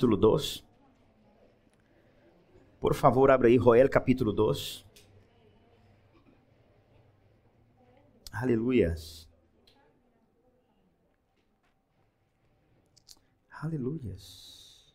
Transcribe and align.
capítulo 0.00 0.16
2. 0.16 0.64
Por 2.80 2.94
favor, 2.94 3.30
abra 3.30 3.48
aí 3.48 3.58
Joel 3.58 3.90
capítulo 3.90 4.32
2. 4.32 4.86
Aleluias. 8.32 9.28
Aleluias. 13.50 14.94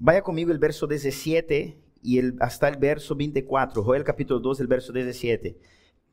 Vaya 0.00 0.22
comigo 0.22 0.50
o 0.50 0.58
verso 0.58 0.86
17 0.86 1.78
e 2.02 2.18
el, 2.18 2.36
hasta 2.40 2.70
o 2.70 2.80
verso 2.80 3.14
24. 3.14 3.82
Joel 3.82 4.02
capítulo 4.02 4.40
2, 4.40 4.60
el 4.60 4.66
verso 4.66 4.92
17. 4.94 5.58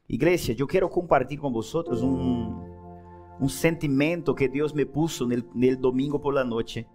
Igreja, 0.10 0.54
eu 0.60 0.68
quero 0.68 0.90
compartilhar 0.90 1.42
com 1.42 1.54
vocês 1.54 2.02
um, 2.02 2.69
um 3.40 3.48
sentimento 3.48 4.36
que 4.36 4.48
Deus 4.48 4.74
me 4.74 4.86
puso 4.86 5.28
no, 5.28 5.78
domingo 5.78 6.20
por 6.20 6.34
la 6.34 6.44
noite. 6.44 6.86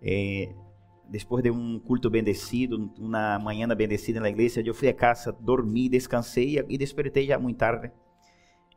Eh, 0.00 0.54
depois 1.08 1.42
de 1.42 1.50
um 1.50 1.78
culto 1.78 2.08
bendecido, 2.08 2.90
uma 2.98 3.38
manhã 3.38 3.68
bendecida 3.68 4.18
na 4.18 4.30
igreja, 4.30 4.62
eu 4.64 4.72
fui 4.72 4.88
a 4.88 4.94
casa, 4.94 5.30
dormi, 5.32 5.88
descansei 5.88 6.64
e 6.68 6.78
despertei 6.78 7.26
já 7.26 7.38
muito 7.38 7.58
tarde. 7.58 7.92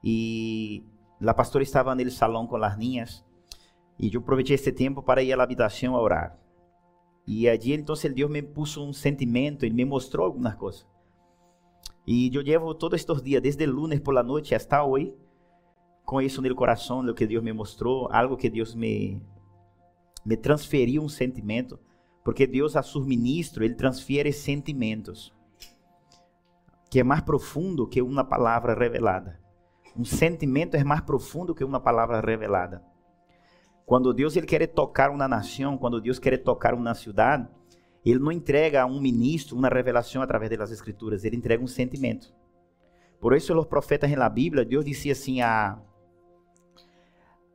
E 0.03 0.83
a 1.25 1.33
pastora 1.33 1.63
estava 1.63 1.95
no 1.95 2.11
salão 2.11 2.45
com 2.45 2.57
as 2.57 2.77
niñas 2.77 3.25
e 3.97 4.13
eu 4.13 4.19
aproveitei 4.19 4.55
este 4.55 4.71
tempo 4.71 5.01
para 5.01 5.23
ir 5.23 5.33
à 5.39 5.41
habitação 5.41 5.95
a 5.95 6.01
orar. 6.01 6.37
E 7.25 7.47
allí 7.47 7.73
então 7.73 7.95
Deus 8.13 8.29
me 8.29 8.41
puso 8.41 8.83
um 8.83 8.93
sentimento, 8.93 9.65
Ele 9.65 9.73
me 9.73 9.85
mostrou 9.85 10.25
algumas 10.25 10.55
coisas. 10.55 10.85
E 12.05 12.29
eu 12.35 12.43
levo 12.43 12.75
todos 12.75 12.99
estes 12.99 13.21
dias, 13.21 13.41
desde 13.41 13.65
o 13.65 13.71
lunes 13.71 13.99
por 14.01 14.13
la 14.13 14.21
noite 14.21 14.53
até 14.53 14.79
hoje, 14.79 15.13
com 16.05 16.21
isso 16.21 16.41
no 16.41 16.55
coração, 16.55 16.99
o 16.99 17.13
que 17.13 17.25
Deus 17.25 17.43
me 17.43 17.51
mostrou, 17.51 18.07
algo 18.11 18.37
que 18.37 18.49
Deus 18.49 18.75
me, 18.75 19.21
me 20.23 20.37
transferiu 20.37 21.01
um 21.01 21.09
sentimento, 21.09 21.79
porque 22.23 22.45
Deus 22.45 22.75
a 22.75 22.83
seu 22.83 23.01
ministro, 23.01 23.63
Ele 23.63 23.73
transfere 23.73 24.31
sentimentos, 24.31 25.33
que 26.89 26.99
é 26.99 27.03
mais 27.03 27.21
profundo 27.21 27.87
que 27.87 28.01
uma 28.01 28.23
palavra 28.23 28.73
revelada. 28.73 29.39
Um 29.97 30.05
sentimento 30.05 30.75
é 30.75 30.83
mais 30.83 31.01
profundo 31.01 31.55
que 31.55 31.63
uma 31.63 31.79
palavra 31.79 32.19
revelada. 32.19 32.83
Quando 33.85 34.13
Deus 34.13 34.35
ele 34.35 34.45
quer 34.45 34.65
tocar 34.67 35.09
uma 35.09 35.27
nação, 35.27 35.77
quando 35.77 36.01
Deus 36.01 36.19
quer 36.19 36.37
tocar 36.37 36.73
uma 36.73 36.93
cidade, 36.93 37.47
ele 38.03 38.19
não 38.19 38.31
entrega 38.31 38.81
a 38.81 38.85
um 38.85 38.99
ministro 38.99 39.57
uma 39.57 39.69
revelação 39.69 40.21
através 40.21 40.55
das 40.57 40.71
escrituras, 40.71 41.23
ele 41.23 41.35
entrega 41.35 41.63
um 41.63 41.67
sentimento. 41.67 42.33
Por 43.19 43.35
isso, 43.35 43.57
os 43.57 43.65
profetas 43.65 44.11
na 44.11 44.29
Bíblia, 44.29 44.65
Deus 44.65 44.83
dizia 44.83 45.13
assim 45.13 45.41
a 45.41 45.79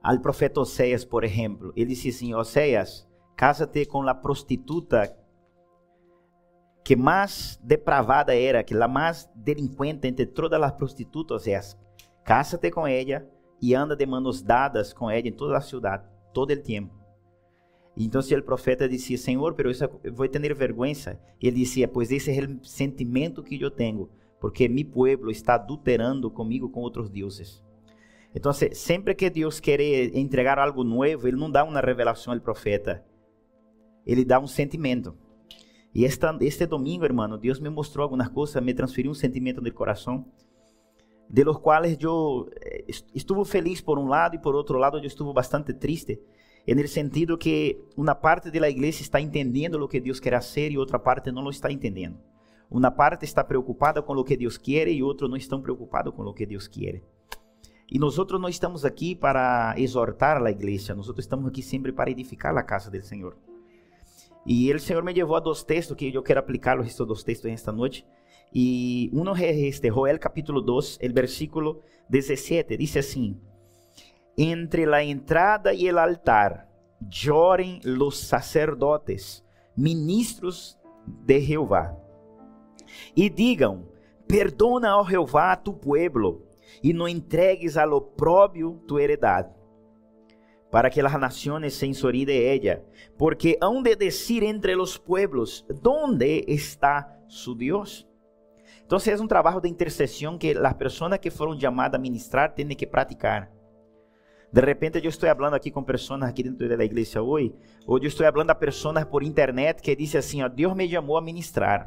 al 0.02 0.20
profeta 0.20 0.60
Oséias, 0.60 1.04
por 1.04 1.24
exemplo, 1.24 1.72
ele 1.76 1.90
disse 1.90 2.08
assim: 2.08 2.34
Oséias, 2.34 3.08
cásate 3.36 3.86
com 3.86 4.02
a 4.08 4.14
prostituta 4.14 5.16
que 6.82 6.96
mais 6.96 7.60
depravada 7.62 8.34
era, 8.34 8.64
que 8.64 8.74
a 8.74 8.88
mais 8.88 9.30
delinquente 9.34 10.08
entre 10.08 10.26
todas 10.26 10.60
as 10.62 10.72
prostitutas, 10.72 11.42
Oséias, 11.42 11.78
cásate 12.24 12.70
com 12.70 12.86
ela 12.86 13.26
e 13.60 13.74
anda 13.74 13.94
de 13.94 14.06
manos 14.06 14.42
dadas 14.42 14.92
com 14.92 15.10
ela 15.10 15.28
em 15.28 15.32
toda 15.32 15.56
a 15.56 15.60
cidade, 15.60 16.08
todo 16.32 16.52
o 16.52 16.62
tempo. 16.62 16.98
Então, 17.96 18.20
o 18.20 18.42
profeta 18.42 18.88
dizia, 18.88 19.18
Senhor, 19.18 19.54
pero 19.54 19.70
isso 19.70 19.84
vou 20.12 20.26
ter 20.26 20.54
vergonha, 20.54 20.94
ele 21.40 21.56
dizia, 21.56 21.86
pois 21.86 22.10
esse 22.10 22.30
é 22.30 22.44
o 22.44 22.64
sentimento 22.64 23.42
que 23.42 23.60
eu 23.60 23.70
tenho, 23.70 24.08
porque 24.40 24.68
mi 24.68 24.84
pueblo 24.84 25.30
está 25.30 25.54
adulterando 25.54 26.30
comigo 26.30 26.70
com 26.70 26.80
outros 26.80 27.10
deuses. 27.10 27.62
Então, 28.34 28.52
sempre 28.52 29.14
que 29.14 29.28
Deus 29.28 29.58
quer 29.58 29.80
entregar 30.14 30.58
algo 30.58 30.84
novo, 30.84 31.26
Ele 31.26 31.36
não 31.36 31.50
dá 31.50 31.64
uma 31.64 31.80
revelação 31.80 32.32
ao 32.32 32.40
profeta, 32.40 33.04
Ele 34.06 34.24
dá 34.24 34.38
um 34.38 34.46
sentimento. 34.46 35.16
E 35.92 36.04
esta, 36.04 36.36
este 36.40 36.66
domingo, 36.66 37.04
hermano, 37.04 37.36
Deus 37.36 37.58
me 37.58 37.68
mostrou 37.68 38.04
algumas 38.04 38.28
coisas, 38.28 38.62
me 38.62 38.72
transferiu 38.72 39.10
um 39.10 39.14
sentimento 39.14 39.60
no 39.60 39.72
coração, 39.72 40.24
de 41.28 41.44
los 41.44 41.58
quais 41.58 41.96
eu 42.00 42.48
eh, 42.60 42.84
estuve 43.14 43.44
feliz 43.44 43.80
por 43.80 43.98
um 43.98 44.06
lado 44.06 44.34
e 44.34 44.38
por 44.38 44.54
outro 44.54 44.78
lado 44.78 44.98
eu 44.98 45.04
estuve 45.04 45.32
bastante 45.32 45.72
triste, 45.74 46.20
no 46.66 46.88
sentido 46.88 47.38
que 47.38 47.80
uma 47.96 48.14
parte 48.14 48.50
da 48.50 48.68
igreja 48.68 49.02
está 49.02 49.20
entendendo 49.20 49.74
o 49.82 49.88
que 49.88 50.00
Deus 50.00 50.20
quer 50.20 50.32
fazer 50.34 50.70
e 50.70 50.78
outra 50.78 50.98
parte 50.98 51.32
não 51.32 51.42
lo 51.42 51.50
está 51.50 51.70
entendendo. 51.70 52.18
Uma 52.70 52.92
parte 52.92 53.24
está 53.24 53.42
preocupada 53.42 54.00
com 54.02 54.14
o 54.14 54.24
que 54.24 54.36
Deus 54.36 54.56
quer 54.56 54.86
e 54.86 55.02
outra 55.02 55.26
não 55.26 55.36
estão 55.36 55.60
preocupados 55.60 56.14
com 56.14 56.22
o 56.22 56.32
que 56.34 56.46
Deus 56.46 56.68
quer. 56.68 57.02
E 57.90 57.98
nós 57.98 58.16
não 58.16 58.48
estamos 58.48 58.84
aqui 58.84 59.16
para 59.16 59.74
exortar 59.76 60.40
a 60.40 60.50
igreja, 60.50 60.94
nós 60.94 61.08
estamos 61.18 61.48
aqui 61.48 61.60
sempre 61.60 61.90
para 61.90 62.08
edificar 62.08 62.56
a 62.56 62.62
casa 62.62 62.88
do 62.88 63.02
Senhor. 63.02 63.36
E 64.46 64.72
o 64.72 64.78
Senhor 64.78 65.02
me 65.02 65.12
levou 65.12 65.34
a 65.34 65.40
dois 65.40 65.64
textos 65.64 65.96
que 65.96 66.14
eu 66.14 66.22
quero 66.22 66.38
aplicar 66.38 66.78
os 66.78 66.86
estes 66.86 67.04
dois 67.04 67.24
textos 67.24 67.50
esta 67.50 67.72
noite. 67.72 68.06
E 68.54 69.10
um 69.12 69.28
é 69.36 69.50
este, 69.50 69.88
Joel 69.88 70.20
capítulo 70.20 70.60
2, 70.60 70.98
el 71.00 71.12
versículo 71.12 71.80
17, 72.08 72.76
diz 72.76 72.96
assim: 72.96 73.40
Entre 74.36 74.86
la 74.86 75.02
entrada 75.02 75.74
e 75.74 75.88
el 75.88 75.98
altar 75.98 76.68
lloren 77.00 77.80
los 77.82 78.18
sacerdotes, 78.18 79.44
ministros 79.76 80.78
de 81.06 81.40
Jehová, 81.40 81.96
e 83.16 83.28
digam: 83.28 83.88
Perdona, 84.28 84.96
ó 84.96 85.04
Jehová, 85.04 85.52
a 85.52 85.56
tu 85.56 85.72
pueblo 85.74 86.49
e 86.82 86.92
não 86.92 87.08
entregues 87.08 87.76
al 87.76 87.92
oprobio 87.92 88.82
tu 88.86 88.98
heredad, 88.98 89.50
para 90.70 90.90
que 90.90 91.02
las 91.02 91.18
naciones 91.18 91.74
se 91.74 91.86
ensoríen 91.86 92.26
de 92.26 92.52
ella, 92.52 92.82
porque 93.18 93.58
han 93.60 93.82
de 93.82 93.96
decir 93.96 94.44
entre 94.44 94.76
los 94.76 94.98
pueblos, 94.98 95.66
¿dónde 95.82 96.44
está 96.48 97.20
su 97.26 97.54
Dios? 97.56 98.06
Entonces 98.82 99.14
es 99.14 99.20
un 99.20 99.28
trabajo 99.28 99.60
de 99.60 99.68
intercesión 99.68 100.38
que 100.38 100.54
las 100.54 100.74
personas 100.74 101.20
que 101.20 101.30
fueron 101.30 101.58
llamadas 101.58 101.98
a 101.98 102.02
ministrar 102.02 102.54
tienen 102.54 102.76
que 102.76 102.86
practicar. 102.86 103.52
De 104.52 104.60
repente 104.60 104.98
eu 104.98 105.08
estou 105.08 105.28
falando 105.28 105.54
aqui 105.54 105.70
com 105.70 105.84
pessoas 105.84 106.22
aqui 106.22 106.42
dentro 106.42 106.76
da 106.76 106.84
igreja 106.84 107.22
hoje, 107.22 107.54
ou 107.86 107.98
eu 107.98 108.06
estou 108.08 108.26
falando 108.26 108.50
a 108.50 108.54
pessoas 108.54 109.04
por 109.04 109.22
internet 109.22 109.80
que 109.80 109.94
dizem 109.94 110.18
assim, 110.18 110.42
ó, 110.42 110.48
Deus 110.48 110.74
me 110.74 110.88
chamou 110.88 111.16
a 111.16 111.22
ministrar. 111.22 111.86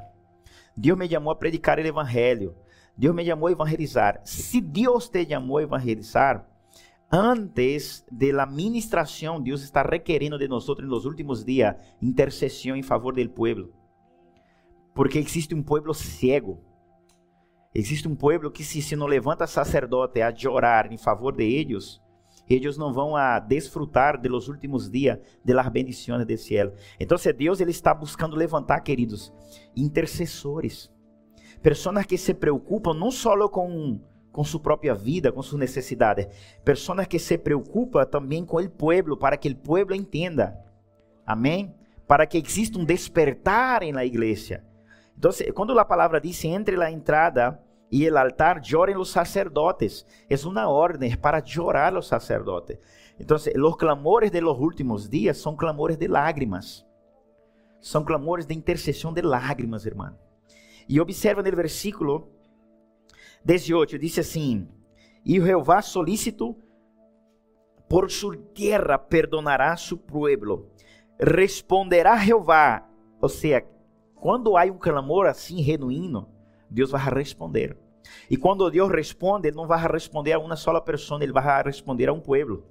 Deus 0.75 0.97
me 0.97 1.09
chamou 1.09 1.31
a 1.31 1.35
predicar 1.35 1.77
o 1.77 1.81
evangelho. 1.81 2.55
Deus 2.95 3.15
me 3.15 3.25
chamou 3.25 3.47
a 3.47 3.51
evangelizar. 3.51 4.21
Se 4.23 4.61
Deus 4.61 5.09
te 5.09 5.25
chamou 5.25 5.57
a 5.57 5.63
evangelizar, 5.63 6.47
antes 7.11 8.05
de 8.11 8.31
la 8.31 8.47
Deus 9.41 9.63
está 9.63 9.81
requerendo 9.81 10.37
de 10.37 10.47
nós 10.47 10.67
nos 10.67 11.05
últimos 11.05 11.43
dias 11.43 11.75
intercessão 12.01 12.75
em 12.75 12.83
favor 12.83 13.13
do 13.13 13.29
povo. 13.29 13.69
Porque 14.93 15.17
existe 15.17 15.55
um 15.55 15.63
povo 15.63 15.93
cego. 15.93 16.63
Existe 17.73 18.07
um 18.07 18.15
povo 18.15 18.51
que 18.51 18.63
se, 18.63 18.81
se 18.83 18.95
não 18.95 19.07
levanta 19.07 19.47
sacerdote 19.47 20.21
a 20.21 20.31
orar 20.47 20.93
em 20.93 20.97
favor 20.97 21.35
de 21.35 21.43
eles, 21.43 21.99
eles 22.47 22.77
não 22.77 22.93
vão 22.93 23.15
a 23.15 23.39
desfrutar 23.39 24.21
de 24.21 24.29
los 24.29 24.47
últimos 24.47 24.91
dias 24.91 25.17
de 25.43 25.53
las 25.53 25.69
bendiciones 25.69 26.27
del 26.27 26.37
cielo. 26.37 26.73
Então, 26.99 27.17
Deus 27.35 27.59
ele 27.59 27.71
está 27.71 27.91
buscando 27.91 28.35
levantar, 28.35 28.81
queridos, 28.81 29.33
intercessores 29.75 30.92
Pessoas 31.63 32.05
que 32.05 32.17
se 32.17 32.33
preocupam 32.33 32.93
não 32.93 33.09
só 33.09 33.47
com, 33.47 34.01
com 34.33 34.43
sua 34.43 34.59
própria 34.59 34.93
vida, 34.93 35.31
com 35.31 35.41
suas 35.41 35.61
necessidades. 35.61 36.27
Pessoas 36.65 37.07
que 37.07 37.17
se 37.17 37.37
preocupam 37.37 38.05
também 38.05 38.45
com 38.45 38.57
o 38.57 38.69
povo, 38.69 39.15
para 39.15 39.37
que 39.37 39.47
o 39.47 39.55
povo 39.55 39.95
entenda. 39.95 40.59
Amém? 41.25 41.73
Para 42.05 42.27
que 42.27 42.37
exista 42.37 42.77
um 42.77 42.83
despertar 42.83 43.81
na 43.93 44.03
igreja. 44.03 44.61
Então, 45.17 45.31
quando 45.55 45.79
a 45.79 45.85
palavra 45.85 46.19
diz 46.19 46.43
entre 46.43 46.83
a 46.83 46.91
entrada 46.91 47.57
e 47.89 48.09
o 48.09 48.17
altar, 48.17 48.61
lloren 48.61 48.97
os 48.97 49.09
sacerdotes. 49.09 50.05
É 50.29 50.35
uma 50.45 50.67
ordem 50.67 51.15
para 51.15 51.43
chorar 51.45 51.95
os 51.95 52.07
sacerdotes. 52.07 52.77
Então, 53.17 53.37
os 53.37 53.75
clamores 53.77 54.31
de 54.31 54.41
los 54.41 54.59
últimos 54.59 55.07
dias 55.07 55.37
são 55.37 55.55
clamores 55.55 55.95
de 55.95 56.09
lágrimas. 56.09 56.85
São 57.79 58.03
clamores 58.03 58.45
de 58.45 58.53
intercessão 58.53 59.13
de 59.13 59.21
lágrimas, 59.21 59.85
irmão. 59.85 60.22
E 60.87 60.99
observa 60.99 61.41
no 61.41 61.55
versículo 61.55 62.29
18, 63.43 63.97
diz 63.99 64.17
assim: 64.19 64.67
E 65.25 65.39
Jeová 65.39 65.81
solícito 65.81 66.55
por 67.89 68.09
sua 68.09 68.37
terra 68.55 68.97
perdonará 68.97 69.75
su 69.75 69.97
pueblo. 69.97 70.69
Responderá 71.19 72.17
Jeová, 72.17 72.87
ou 73.21 73.29
seja, 73.29 73.63
quando 74.15 74.57
há 74.57 74.63
um 74.63 74.77
clamor 74.77 75.27
assim 75.27 75.61
genuíno, 75.61 76.27
Deus 76.69 76.91
vai 76.91 77.01
responder. 77.13 77.77
E 78.29 78.35
quando 78.35 78.69
Deus 78.69 78.91
responde, 78.91 79.47
Ele 79.47 79.55
não 79.55 79.67
vai 79.67 79.79
responder 79.87 80.33
a 80.33 80.39
uma 80.39 80.55
sola 80.55 80.81
pessoa, 80.81 81.21
Ele 81.23 81.31
vai 81.31 81.63
responder 81.63 82.09
a 82.09 82.13
um 82.13 82.19
povo. 82.19 82.63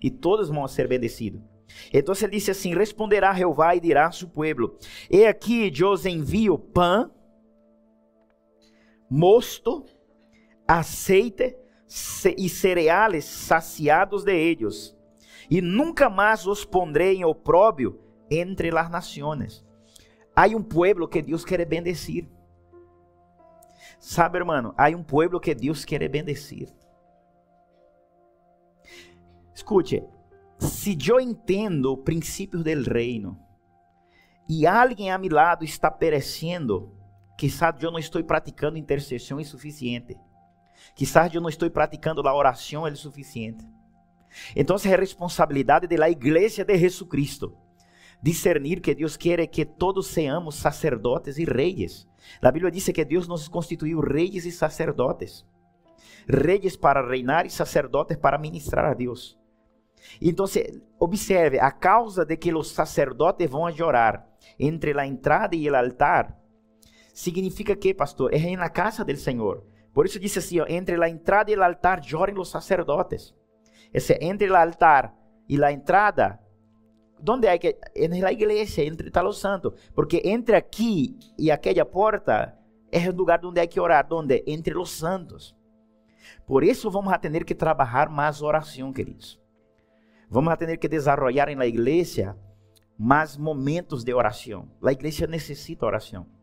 E 0.00 0.10
todos 0.10 0.48
vão 0.48 0.66
ser 0.68 0.88
bendecidos. 0.88 1.40
Então 1.92 2.14
ele 2.20 2.32
disse 2.32 2.50
assim: 2.50 2.74
Responderá 2.74 3.32
Jeová 3.32 3.76
e 3.76 3.80
dirá 3.80 4.06
a 4.06 4.12
seu 4.12 4.28
povo: 4.28 4.76
E 5.10 5.24
aqui 5.24 5.72
eu 5.78 5.94
envio 6.06 6.58
pão 6.58 7.10
mosto, 9.10 9.84
aceite, 10.66 11.56
e 12.36 12.48
cereales 12.48 13.24
saciados 13.24 14.22
de 14.22 14.32
ellos, 14.32 14.96
e 15.50 15.60
nunca 15.60 16.08
mais 16.08 16.46
os 16.46 16.64
pondré 16.64 17.12
em 17.14 17.24
opróbio 17.24 18.00
entre 18.30 18.70
las 18.70 18.88
naciones. 18.88 19.66
Há 20.36 20.46
um 20.46 20.62
pueblo 20.62 21.08
que 21.08 21.20
Deus 21.20 21.44
quer 21.44 21.66
bendecir. 21.66 22.30
Sabe, 23.98 24.38
hermano, 24.38 24.72
há 24.78 24.88
um 24.90 25.02
pueblo 25.02 25.40
que 25.40 25.52
Deus 25.52 25.84
quer 25.84 26.08
bendecir. 26.08 26.72
Escute, 29.52 30.04
se 30.58 30.96
eu 31.08 31.18
entendo 31.18 31.98
princípios 31.98 32.62
del 32.62 32.84
reino 32.84 33.36
e 34.48 34.64
alguém 34.66 35.10
a 35.10 35.18
meu 35.18 35.34
lado 35.34 35.64
está 35.64 35.90
perecendo, 35.90 36.99
quizás 37.40 37.82
eu 37.82 37.90
não 37.90 37.98
estou 37.98 38.22
praticando 38.22 38.76
intercessão 38.76 39.38
o 39.38 39.44
suficiente. 39.46 40.14
Quizás 40.94 41.34
eu 41.34 41.40
não 41.40 41.48
estou 41.48 41.70
praticando 41.70 42.20
a 42.28 42.34
oração 42.34 42.82
o 42.82 42.94
suficiente. 42.94 43.66
Então 44.54 44.76
é 44.84 44.94
responsabilidade 44.94 45.86
da 45.86 46.10
igreja 46.10 46.66
de 46.66 46.76
Jesucristo 46.76 47.56
discernir 48.22 48.82
que 48.82 48.94
Deus 48.94 49.16
quer 49.16 49.46
que 49.46 49.64
todos 49.64 50.08
seamos 50.08 50.56
sacerdotes 50.56 51.38
e 51.38 51.44
reis. 51.44 52.06
A 52.42 52.52
Bíblia 52.52 52.70
diz 52.70 52.86
que 52.90 53.06
Deus 53.06 53.26
nos 53.26 53.48
constituiu 53.48 54.00
reis 54.00 54.44
e 54.44 54.52
sacerdotes. 54.52 55.46
Reis 56.28 56.76
para 56.76 57.08
reinar 57.08 57.46
e 57.46 57.50
sacerdotes 57.50 58.18
para 58.18 58.36
ministrar 58.36 58.84
a 58.84 58.92
Deus. 58.92 59.38
Então, 60.20 60.44
observe, 60.98 61.58
a 61.58 61.70
causa 61.70 62.22
de 62.22 62.36
que 62.36 62.52
os 62.52 62.70
sacerdotes 62.70 63.48
vão 63.48 63.66
a 63.66 64.24
entre 64.58 65.00
a 65.00 65.06
entrada 65.06 65.56
e 65.56 65.70
o 65.70 65.74
altar, 65.74 66.39
significa 67.20 67.76
que, 67.76 67.92
pastor, 67.92 68.32
é 68.32 68.56
na 68.56 68.70
casa 68.70 69.04
do 69.04 69.14
Senhor. 69.16 69.62
Por 69.92 70.06
isso 70.06 70.18
disse 70.18 70.38
assim, 70.38 70.60
ó, 70.60 70.66
entre 70.68 71.02
a 71.02 71.08
entrada 71.08 71.50
e 71.50 71.56
o 71.56 71.62
altar 71.62 72.00
llorem 72.10 72.38
os 72.38 72.48
sacerdotes. 72.48 73.34
Esse, 73.92 74.14
entre 74.22 74.50
o 74.50 74.56
altar 74.56 75.14
e 75.48 75.62
a 75.62 75.70
entrada, 75.70 76.40
onde 77.28 77.46
é 77.46 77.58
que? 77.58 77.76
É 77.94 78.08
na 78.08 78.32
igreja, 78.32 78.82
entre 78.82 79.08
está 79.08 79.26
os 79.26 79.38
santos. 79.38 79.74
Porque 79.94 80.22
entre 80.24 80.56
aqui 80.56 81.18
e 81.38 81.50
aquela 81.50 81.84
porta 81.84 82.56
é 82.90 83.08
o 83.10 83.14
lugar 83.14 83.44
onde 83.44 83.60
é 83.60 83.66
que 83.66 83.78
orar. 83.78 84.06
Onde? 84.10 84.42
Entre 84.46 84.78
os 84.78 84.90
santos. 84.90 85.54
Por 86.46 86.64
isso 86.64 86.90
vamos 86.90 87.12
a 87.12 87.18
ter 87.18 87.44
que 87.44 87.54
trabalhar 87.54 88.08
mais 88.08 88.40
oração, 88.40 88.92
queridos. 88.92 89.38
Vamos 90.30 90.52
a 90.52 90.56
ter 90.56 90.74
que 90.78 90.88
desarrollar 90.88 91.50
em 91.50 91.56
la 91.56 91.66
igreja 91.66 92.34
mais 92.96 93.36
momentos 93.36 94.04
de 94.04 94.14
oração. 94.14 94.70
A 94.82 94.92
igreja 94.92 95.26
necessita 95.26 95.84
oração. 95.84 96.39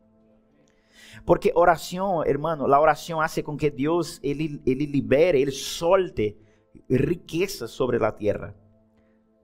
Porque 1.26 1.52
oração, 1.56 2.24
hermano, 2.24 2.72
a 2.74 2.80
oração 2.80 3.20
hace 3.20 3.44
com 3.44 3.58
que 3.58 3.70
Deus 3.70 4.20
ele, 4.24 4.62
ele 4.66 4.86
libere, 4.86 5.42
ele 5.42 5.52
solte 5.52 6.38
riqueza 6.90 7.68
sobre 7.68 8.04
a 8.04 8.12
terra, 8.12 8.56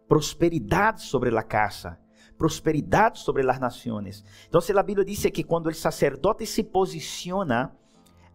prosperidade 0.08 1.02
sobre 1.02 1.36
a 1.38 1.44
casa, 1.44 2.00
prosperidade 2.38 3.20
sobre 3.20 3.50
as 3.50 3.60
nações. 3.60 4.24
Então, 4.48 4.62
a 4.75 4.84
Bíblia 4.84 5.06
diz 5.06 5.24
que 5.25 5.44
quando 5.44 5.68
o 5.68 5.74
sacerdote 5.74 6.46
se 6.46 6.64
posiciona 6.64 7.75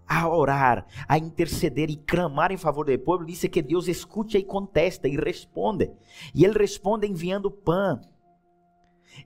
a 0.08 0.26
orar, 0.26 0.86
a 1.06 1.18
interceder 1.18 1.90
e 1.90 1.96
clamar 1.96 2.50
em 2.50 2.56
favor 2.56 2.86
do 2.86 2.98
povo, 2.98 3.26
diz 3.26 3.42
que 3.42 3.60
Deus 3.60 3.88
escuta 3.88 4.38
e 4.38 4.42
contesta 4.42 5.06
e 5.06 5.16
responde. 5.16 5.90
E 6.34 6.44
ele 6.44 6.58
responde 6.58 7.06
enviando 7.06 7.50
pão, 7.50 8.00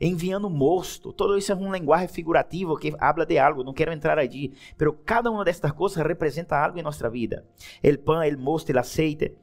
enviando 0.00 0.49
mosto. 0.49 1.12
Todo 1.12 1.37
isso 1.37 1.52
é 1.52 1.55
um 1.55 1.73
linguagem 1.73 2.08
figurativo 2.08 2.76
que 2.76 2.94
habla 2.99 3.26
de 3.26 3.38
algo. 3.38 3.64
Não 3.64 3.73
quero 3.73 3.93
entrar 3.93 4.19
allí, 4.19 4.52
pero 4.76 4.93
cada 4.93 5.31
uma 5.31 5.44
destas 5.44 5.73
coisas 5.73 6.05
representa 6.05 6.56
algo 6.56 6.79
em 6.79 6.82
nossa 6.82 7.08
vida. 7.08 7.44
El 7.82 7.99
pão, 7.99 8.23
el 8.23 8.37
mosto, 8.37 8.70
el 8.70 8.79
aceite. 8.79 9.37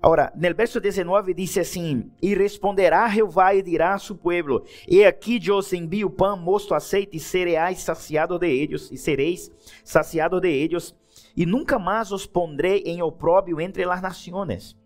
Agora, 0.00 0.32
no 0.36 0.54
verso 0.54 0.80
19 0.80 1.34
diz 1.34 1.58
assim: 1.58 2.10
E 2.22 2.32
responderá 2.32 3.08
Jeová 3.08 3.54
e 3.54 3.62
dirá 3.62 3.94
a 3.94 3.98
seu 3.98 4.14
povo: 4.14 4.62
E 4.86 5.04
aqui 5.04 5.40
eu 5.44 5.56
os 5.56 5.72
envio 5.72 6.08
pão, 6.08 6.36
mosto, 6.36 6.72
aceite 6.72 7.16
e 7.16 7.20
cereais 7.20 7.80
saciados 7.80 8.38
de 8.38 8.48
eles, 8.48 8.92
e 8.92 8.96
sereis 8.96 9.50
saciados 9.82 10.40
de 10.40 10.48
eles, 10.48 10.94
e 11.36 11.44
nunca 11.44 11.80
mais 11.80 12.12
os 12.12 12.26
pondrei 12.26 12.82
em 12.86 13.02
opróbio 13.02 13.60
entre 13.60 13.82
as 13.84 14.00
nações. 14.00 14.77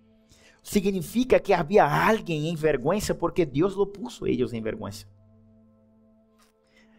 Significa 0.62 1.40
que 1.40 1.52
havia 1.52 1.84
alguém 1.84 2.48
em 2.48 2.54
vergonha 2.54 3.00
porque 3.18 3.44
Deus 3.44 3.74
lo 3.74 3.86
puso 3.86 4.26
eles 4.26 4.52
em 4.52 4.62
vergonha. 4.62 4.92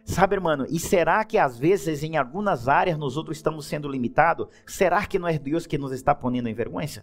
Sabe, 0.04 0.36
irmão, 0.36 0.66
e 0.68 0.78
será 0.78 1.24
que 1.24 1.38
às 1.38 1.58
vezes 1.58 2.02
em 2.02 2.18
algumas 2.18 2.68
áreas 2.68 2.98
nós 2.98 3.16
outros 3.16 3.38
estamos 3.38 3.64
sendo 3.64 3.88
limitados? 3.88 4.48
Será 4.66 5.06
que 5.06 5.18
não 5.18 5.26
é 5.26 5.38
Deus 5.38 5.66
que 5.66 5.78
nos 5.78 5.92
está 5.92 6.14
ponendo 6.14 6.48
em 6.48 6.54
vergonha? 6.54 7.02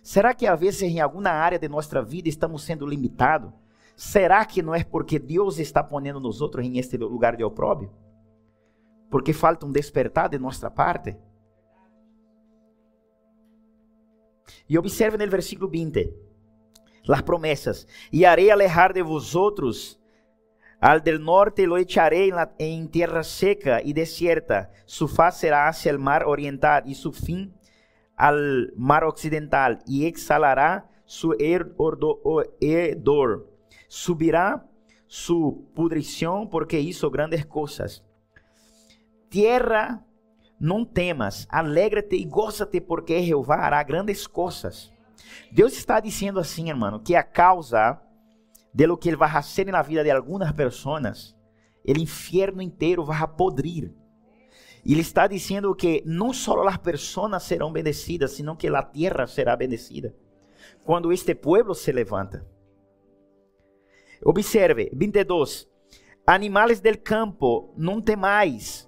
Será 0.00 0.32
que 0.32 0.46
às 0.46 0.58
vezes 0.58 0.82
em 0.82 1.00
alguma 1.00 1.30
área 1.30 1.58
de 1.58 1.68
nossa 1.68 2.00
vida 2.00 2.28
estamos 2.28 2.62
sendo 2.62 2.86
limitados? 2.86 3.52
Será 3.96 4.44
que 4.44 4.62
não 4.62 4.72
é 4.72 4.84
porque 4.84 5.18
Deus 5.18 5.58
está 5.58 5.82
ponendo 5.82 6.20
nos 6.20 6.40
outros 6.40 6.64
em 6.64 6.78
este 6.78 6.96
lugar 6.96 7.36
de 7.36 7.42
opróbio? 7.42 7.90
Porque 9.10 9.32
falta 9.32 9.66
um 9.66 9.72
despertar 9.72 10.28
de 10.28 10.38
nossa 10.38 10.70
parte? 10.70 11.16
E 14.68 14.78
observe 14.78 15.18
no 15.18 15.30
versículo 15.30 15.68
20 15.68 16.12
as 17.08 17.22
promessas: 17.22 17.86
E 18.12 18.26
harei 18.26 18.50
alejar 18.50 18.92
de 18.92 19.02
vosotros 19.02 19.98
al 20.80 21.02
del 21.02 21.22
norte 21.22 21.66
lo 21.66 21.76
echaré 21.76 22.28
en, 22.28 22.36
la, 22.36 22.54
tierra 22.90 23.24
seca 23.24 23.82
y 23.82 23.92
desierta. 23.92 24.70
Su 24.86 25.08
faz 25.08 25.40
será 25.40 25.68
hacia 25.68 25.90
el 25.90 25.98
mar 25.98 26.24
oriental 26.24 26.84
y 26.86 26.94
su 26.94 27.12
fin 27.12 27.54
al 28.14 28.72
mar 28.76 29.04
occidental 29.04 29.80
y 29.86 30.06
exhalará 30.06 30.88
su 31.04 31.34
hedor. 31.40 33.50
Subirá 33.88 34.68
su 35.06 35.68
pudrición 35.74 36.48
porque 36.48 36.80
hizo 36.80 37.10
grandes 37.10 37.44
cosas. 37.44 38.04
Tierra, 39.28 40.06
não 40.60 40.84
temas, 40.84 41.46
alegra-te 41.50 42.16
e 42.16 42.24
goza-te 42.24 42.80
porque 42.80 43.22
Jeová 43.22 43.56
hará 43.56 43.82
grandes 43.82 44.26
coisas. 44.26 44.92
Deus 45.52 45.72
está 45.72 46.00
dizendo 46.00 46.40
assim, 46.40 46.68
irmão, 46.68 46.98
que 46.98 47.14
a 47.14 47.22
causa 47.22 48.00
de 48.72 48.86
lo 48.86 48.96
que 48.96 49.08
ele 49.08 49.16
vai 49.16 49.30
fazer 49.30 49.66
na 49.66 49.82
vida 49.82 50.02
de 50.02 50.10
algumas 50.10 50.52
pessoas, 50.52 51.36
o 51.86 51.98
inferno 51.98 52.60
inteiro 52.60 53.04
vai 53.04 53.26
podrir. 53.26 53.94
E 54.84 54.92
ele 54.92 55.00
está 55.00 55.26
dizendo 55.26 55.74
que 55.74 56.02
não 56.06 56.32
só 56.32 56.66
as 56.66 56.76
pessoas 56.78 57.42
serão 57.42 57.72
bendecidas, 57.72 58.32
sino 58.32 58.56
que 58.56 58.68
a 58.68 58.82
terra 58.82 59.26
será 59.26 59.56
bendecida. 59.56 60.14
Quando 60.84 61.12
este 61.12 61.34
pueblo 61.34 61.74
se 61.74 61.92
levanta. 61.92 62.46
Observe, 64.24 64.90
22. 64.92 65.68
Animales 66.26 66.80
del 66.80 66.98
campo, 66.98 67.72
não 67.76 68.00
temais, 68.00 68.87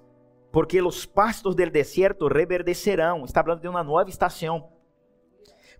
porque 0.51 0.81
os 0.81 1.05
pastos 1.05 1.55
del 1.55 1.71
desierto 1.71 2.27
reverdecerão. 2.27 3.23
Está 3.23 3.41
falando 3.43 3.61
de 3.61 3.67
uma 3.67 3.83
nova 3.83 4.09
estação. 4.09 4.69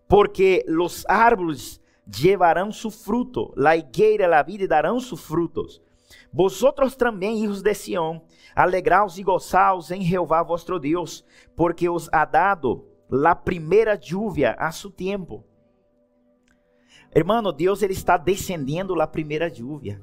Porque 0.08 0.66
os 0.68 1.06
árvores 1.08 1.82
llevarão 2.08 2.72
su 2.72 2.90
fruto, 2.90 3.54
la 3.56 3.76
higueira, 3.76 4.28
la 4.28 4.44
vida 4.44 4.68
darão 4.68 5.00
sus 5.00 5.22
frutos. 5.22 5.82
Vosotros 6.34 6.96
também, 6.96 7.44
hijos 7.44 7.62
de 7.62 7.74
Sião, 7.74 8.22
alegraos 8.56 9.18
e 9.18 9.24
gozaos 9.24 9.92
em 9.92 10.02
Jeová 10.02 10.44
vosso 10.44 10.80
Deus, 10.80 11.26
porque 11.56 11.90
os 11.90 12.10
ha 12.12 12.26
dado 12.26 12.86
la 13.10 13.36
primeira 13.36 13.96
lluvia 13.96 14.52
a 14.58 14.72
su 14.72 14.90
tempo. 14.90 15.46
Hermano, 17.14 17.52
Deus 17.52 17.82
ele 17.82 17.94
está 17.94 18.18
descendendo 18.18 18.96
la 18.96 19.08
primeira 19.08 19.50
lluvia. 19.50 20.02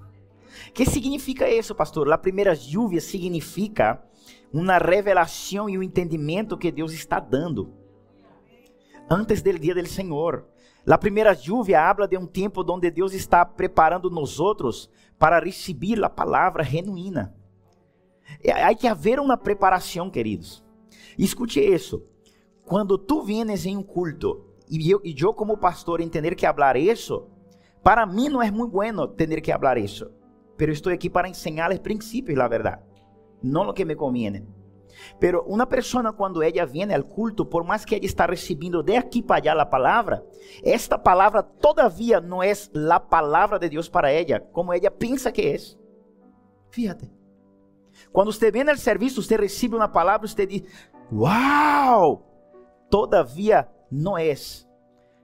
que 0.75 0.85
significa 0.85 1.49
isso, 1.49 1.75
pastor? 1.75 2.07
La 2.07 2.21
primeira 2.21 2.55
lluvia 2.55 3.01
significa 3.01 4.03
uma 4.53 4.79
revelação 4.79 5.69
e 5.69 5.79
um 5.79 5.83
entendimento 5.83 6.57
que 6.57 6.71
Deus 6.71 6.93
está 6.93 7.21
dando 7.21 7.73
antes 9.11 9.43
do 9.43 9.59
dia 9.59 9.75
do 9.75 9.87
Senhor. 9.87 10.47
La 10.87 10.97
primeira 10.97 11.37
lluvia 11.47 11.83
habla 11.83 12.09
de 12.09 12.17
um 12.17 12.27
tempo 12.27 12.65
onde 12.71 12.91
Deus 12.91 13.13
está 13.13 13.45
preparando 13.45 14.11
nós 14.11 14.41
outros 14.41 14.91
para 15.19 15.39
receber 15.39 16.03
a 16.03 16.09
palavra 16.09 16.63
genuína. 16.63 17.35
Há 18.47 18.75
que 18.75 18.87
haver 18.87 19.21
uma 19.21 19.37
preparação, 19.37 20.11
queridos. 20.11 20.65
Escute 21.19 21.61
isso. 21.61 22.03
Quando 22.65 22.97
tu 22.97 23.23
vienes 23.23 23.67
em 23.67 23.77
um 23.77 23.83
culto 23.83 24.45
e 24.71 24.91
eu, 24.91 25.01
e 25.03 25.15
eu 25.19 25.33
como 25.33 25.57
pastor 25.57 26.01
entender 26.01 26.35
que 26.35 26.47
falar 26.47 26.77
isso, 26.77 27.27
para 27.83 28.07
mim 28.07 28.29
não 28.29 28.43
é 28.43 28.51
muito 28.51 28.73
bueno 28.73 29.09
ter 29.09 29.41
que 29.41 29.53
falar 29.53 29.79
isso. 29.79 30.11
Pero 30.57 30.73
estou 30.73 30.93
aqui 30.93 31.09
para 31.09 31.29
ensinar-les 31.29 31.79
princípios, 31.79 32.37
la 32.37 32.49
verdade, 32.49 32.83
não 33.43 33.69
o 33.69 33.73
que 33.73 33.85
me 33.85 33.97
conviene. 33.97 34.47
Pero 35.21 35.45
uma 35.47 35.67
pessoa, 35.67 36.13
quando 36.13 36.43
ela 36.43 36.67
vem 36.67 36.93
ao 36.93 37.05
culto, 37.05 37.47
por 37.47 37.65
mais 37.65 37.85
que 37.85 37.95
ela 37.95 38.05
está 38.05 38.27
recebendo 38.27 38.83
de 38.83 38.97
aqui 38.97 39.23
para 39.23 39.51
allá 39.51 39.63
a 39.63 39.67
palavra, 39.67 40.25
esta 40.63 40.99
palavra 40.99 41.43
todavia 41.43 42.21
não 42.21 42.43
é 42.43 42.53
a 42.91 43.01
palavra 43.01 43.59
de 43.59 43.69
Deus 43.69 43.89
para 43.89 44.11
ela, 44.11 44.41
como 44.41 44.73
ela 44.73 44.91
pensa 44.91 45.31
que 45.31 45.43
é. 45.43 45.57
Fíjate. 46.71 47.11
Quando 48.13 48.33
você 48.33 48.51
vem 48.51 48.69
ao 48.69 48.77
serviço, 48.77 49.23
você 49.23 49.37
recebe 49.37 49.77
uma 49.77 49.89
palavra, 49.89 50.27
você 50.27 50.47
diz: 50.47 50.63
Uau! 51.13 52.29
todavía 52.89 53.71
no 53.91 54.19
es 54.19 54.69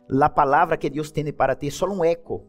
la 0.08 0.34
palabra 0.34 0.78
que 0.78 0.90
Dios 0.90 1.12
tiene 1.12 1.32
para 1.32 1.58
ti, 1.58 1.68
es 1.68 1.76
solo 1.76 1.94
un 1.94 2.04
eco 2.04 2.44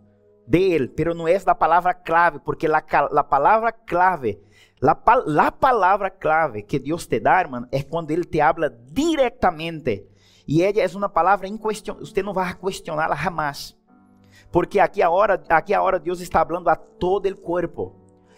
de 0.45 0.75
Él, 0.75 0.91
pero 0.91 1.13
no 1.13 1.27
es 1.27 1.45
la 1.45 1.57
palabra 1.57 2.01
clave, 2.03 2.39
porque 2.39 2.67
la, 2.67 2.86
la 3.12 3.29
palabra 3.29 3.72
clave, 3.72 4.41
la, 4.86 5.24
la, 5.25 5.51
palabra 5.51 6.12
clave 6.12 6.63
que 6.63 6.80
Dios 6.80 7.10
te 7.10 7.20
da, 7.20 7.42
hermano, 7.42 7.68
es 7.72 7.86
cuando 7.86 8.13
Él 8.13 8.27
te 8.27 8.42
habla 8.42 8.70
directamente. 8.70 10.08
Y 10.46 10.63
ella 10.63 10.84
es 10.84 10.94
una 10.94 11.12
palabra 11.12 11.48
incuestionable, 11.48 12.04
usted 12.04 12.24
no 12.24 12.34
va 12.34 12.50
a 12.50 12.58
cuestionarla 12.58 13.15
jamás. 13.15 13.75
Porque 14.51 14.80
aquí 14.80 15.01
ahora, 15.01 15.42
aquí 15.50 15.74
ahora 15.74 15.98
Dios 15.98 16.22
está 16.22 16.42
hablando 16.42 16.70
a 16.70 16.75
todo 16.75 17.27
el 17.27 17.36
cuerpo. 17.36 17.96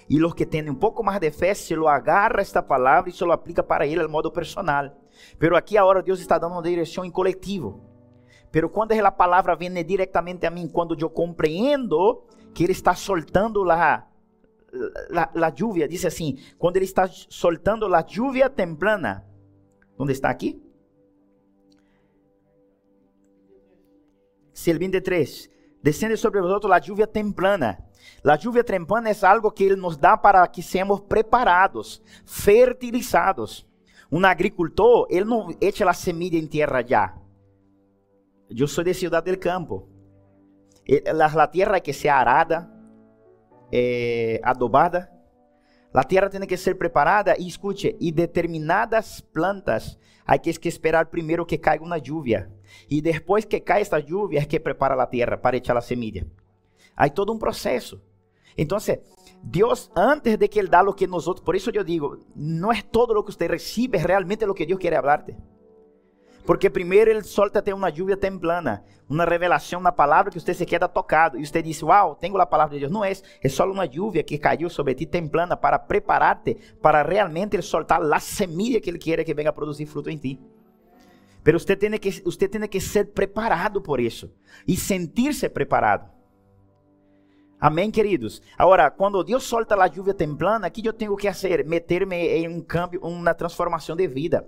Y 0.08 0.20
los 0.20 0.34
que 0.34 0.46
tienen 0.46 0.70
un 0.70 0.80
poco 0.80 1.04
más 1.04 1.20
de 1.20 1.32
fe 1.32 1.54
se 1.54 1.76
lo 1.76 1.90
agarra 1.90 2.42
esta 2.42 2.66
palabra 2.66 3.10
y 3.10 3.14
se 3.14 3.26
lo 3.26 3.34
aplica 3.34 3.62
para 3.62 3.86
él 3.86 4.00
al 4.00 4.08
modo 4.08 4.32
personal. 4.32 4.96
Pero 5.38 5.58
aquí 5.58 5.76
ahora 5.76 6.02
Dios 6.02 6.22
está 6.22 6.40
dando 6.40 6.60
una 6.60 6.68
dirección 6.68 7.06
en 7.06 7.12
colectivo. 7.12 7.82
Pero 8.52 8.72
quando 8.72 8.96
a 8.96 9.18
palavra 9.18 9.54
vem 9.54 9.84
diretamente 9.84 10.48
a 10.48 10.50
mim, 10.50 10.70
quando 10.70 10.96
eu 10.98 11.10
compreendo 11.10 12.26
que 12.54 12.64
ele 12.64 12.72
está 12.72 12.96
soltando 12.96 13.66
la, 13.66 14.08
la, 15.10 15.32
la 15.34 15.50
lluvia, 15.50 15.88
diz 15.88 16.06
assim, 16.06 16.38
quando 16.58 16.78
ele 16.78 16.86
está 16.86 17.08
soltando 17.08 17.88
la 17.88 18.06
lluvia 18.06 18.50
temprana, 18.50 19.26
onde 19.98 20.14
está 20.14 20.30
aqui? 20.30 20.62
Se 24.54 24.72
el 24.72 24.80
23, 24.80 25.52
descende 25.82 26.18
sobre 26.18 26.42
vosotros 26.42 26.70
la 26.70 26.80
lluvia 26.80 27.08
temprana. 27.08 27.88
La 28.24 28.36
lluvia 28.36 28.64
temprana 28.64 29.10
é 29.10 29.26
algo 29.26 29.52
que 29.52 29.64
ele 29.64 29.76
nos 29.76 29.98
dá 29.98 30.18
para 30.18 30.46
que 30.48 30.62
sejamos 30.62 31.02
preparados, 31.02 32.02
fertilizados. 32.26 33.68
Um 34.12 34.26
agricultor, 34.26 35.06
ele 35.10 35.26
não 35.26 35.50
echa 35.62 35.88
a 35.88 35.94
semilla 35.94 36.38
em 36.38 36.48
terra 36.48 36.82
já. 36.82 37.16
Yo 38.50 38.68
soy 38.68 38.86
de 38.86 38.94
Ciudad 38.94 39.24
del 39.24 39.38
Campo. 39.38 39.90
Eh, 40.86 41.04
la, 41.14 41.52
tierra 41.52 41.82
que 41.82 41.94
ser 41.94 42.10
arada, 42.10 42.72
eh, 43.72 44.40
adobada. 44.44 45.14
La 45.94 46.04
tierra 46.04 46.30
tiene 46.30 46.48
que 46.48 46.58
ser 46.58 46.78
preparada 46.78 47.36
y 47.38 47.48
escuche, 47.48 47.96
y 48.00 48.12
determinadas 48.12 49.22
plantas 49.22 49.98
hay 50.26 50.40
que, 50.40 50.52
esperar 50.68 51.10
primero 51.10 51.48
que 51.48 51.60
caiga 51.60 51.84
una 51.84 51.98
lluvia. 51.98 52.50
Y 52.90 53.02
después 53.02 53.46
que 53.46 53.64
cae 53.64 53.82
esta 53.82 54.00
lluvia 54.00 54.42
es 54.42 54.48
que 54.48 54.60
prepara 54.60 54.96
la 54.96 55.10
tierra 55.10 55.42
para 55.42 55.58
echar 55.58 55.76
la 55.76 55.82
semilla. 55.82 56.26
Hay 56.96 57.12
todo 57.12 57.32
un 57.32 57.40
proceso. 57.40 58.02
Entonces, 58.58 59.00
Dios, 59.42 59.90
antes 59.96 60.38
de 60.38 60.50
que 60.50 60.60
Él 60.60 60.70
da 60.70 60.84
lo 60.84 60.96
que 60.96 61.08
nosotros, 61.08 61.46
por 61.46 61.56
eso 61.56 61.72
yo 61.72 61.84
digo, 61.84 62.18
no 62.36 62.72
es 62.72 62.90
todo 62.92 63.14
lo 63.14 63.24
que 63.24 63.48
recibe, 63.48 64.00
es 64.00 64.04
realmente 64.04 64.46
lo 64.46 64.54
que 64.54 64.66
Dios 64.66 64.80
quiere 64.80 64.98
hablarte. 64.98 65.38
Porque 66.48 66.70
primeiro 66.70 67.12
ele 67.12 67.24
solta 67.24 67.60
até 67.60 67.76
uma 67.76 67.90
lluvia 67.90 68.16
templana, 68.16 68.82
uma 69.10 69.26
revelação 69.26 69.82
na 69.82 69.92
palavra 69.92 70.32
que 70.32 70.40
você 70.40 70.54
se 70.54 70.66
queda 70.66 70.88
tocado. 70.88 71.38
E 71.38 71.46
você 71.46 71.62
diz, 71.62 71.84
uau, 71.84 72.16
tenho 72.16 72.38
a 72.38 72.46
palavra 72.46 72.74
de 72.76 72.80
Deus. 72.80 72.92
Não 72.92 73.04
é, 73.04 73.12
é 73.44 73.50
só 73.50 73.70
uma 73.70 73.84
lluvia 73.84 74.24
que 74.24 74.38
caiu 74.38 74.70
sobre 74.70 74.96
ti 74.96 75.06
templana 75.06 75.58
para 75.58 75.78
preparar-te 75.78 76.56
para 76.82 77.04
realmente 77.04 77.62
soltar 77.62 78.02
a 78.02 78.20
semilla 78.22 78.80
que 78.80 78.90
ele 78.90 78.98
quer 78.98 79.26
que 79.26 79.34
venha 79.34 79.50
a 79.50 79.54
produzir 79.54 79.86
fruto 79.88 80.10
em 80.10 80.18
ti. 80.18 80.40
Pero 81.44 81.58
usted 81.58 81.78
tiene 81.78 82.00
que, 82.00 82.24
usted 82.26 82.50
tiene 82.50 82.70
que 82.70 82.80
ser 82.80 83.12
preparado 83.12 83.82
por 83.82 84.00
isso 84.00 84.32
e 84.66 84.78
sentir-se 84.78 85.50
preparado. 85.50 86.10
Amém, 87.60 87.92
queridos? 87.92 88.42
Agora, 88.58 88.90
quando 88.90 89.22
Deus 89.22 89.44
solta 89.44 89.76
a 89.76 89.88
lluvia 89.88 90.14
templana, 90.14 90.70
o 90.70 90.72
que 90.72 90.88
eu 90.88 90.94
tenho 90.94 91.16
que 91.18 91.28
fazer? 91.28 91.66
Meter-me 91.66 92.16
em 92.16 92.48
um 92.48 92.62
cambio, 92.62 93.02
uma 93.02 93.34
transformação 93.34 93.98
de 93.98 94.08
vida 94.08 94.48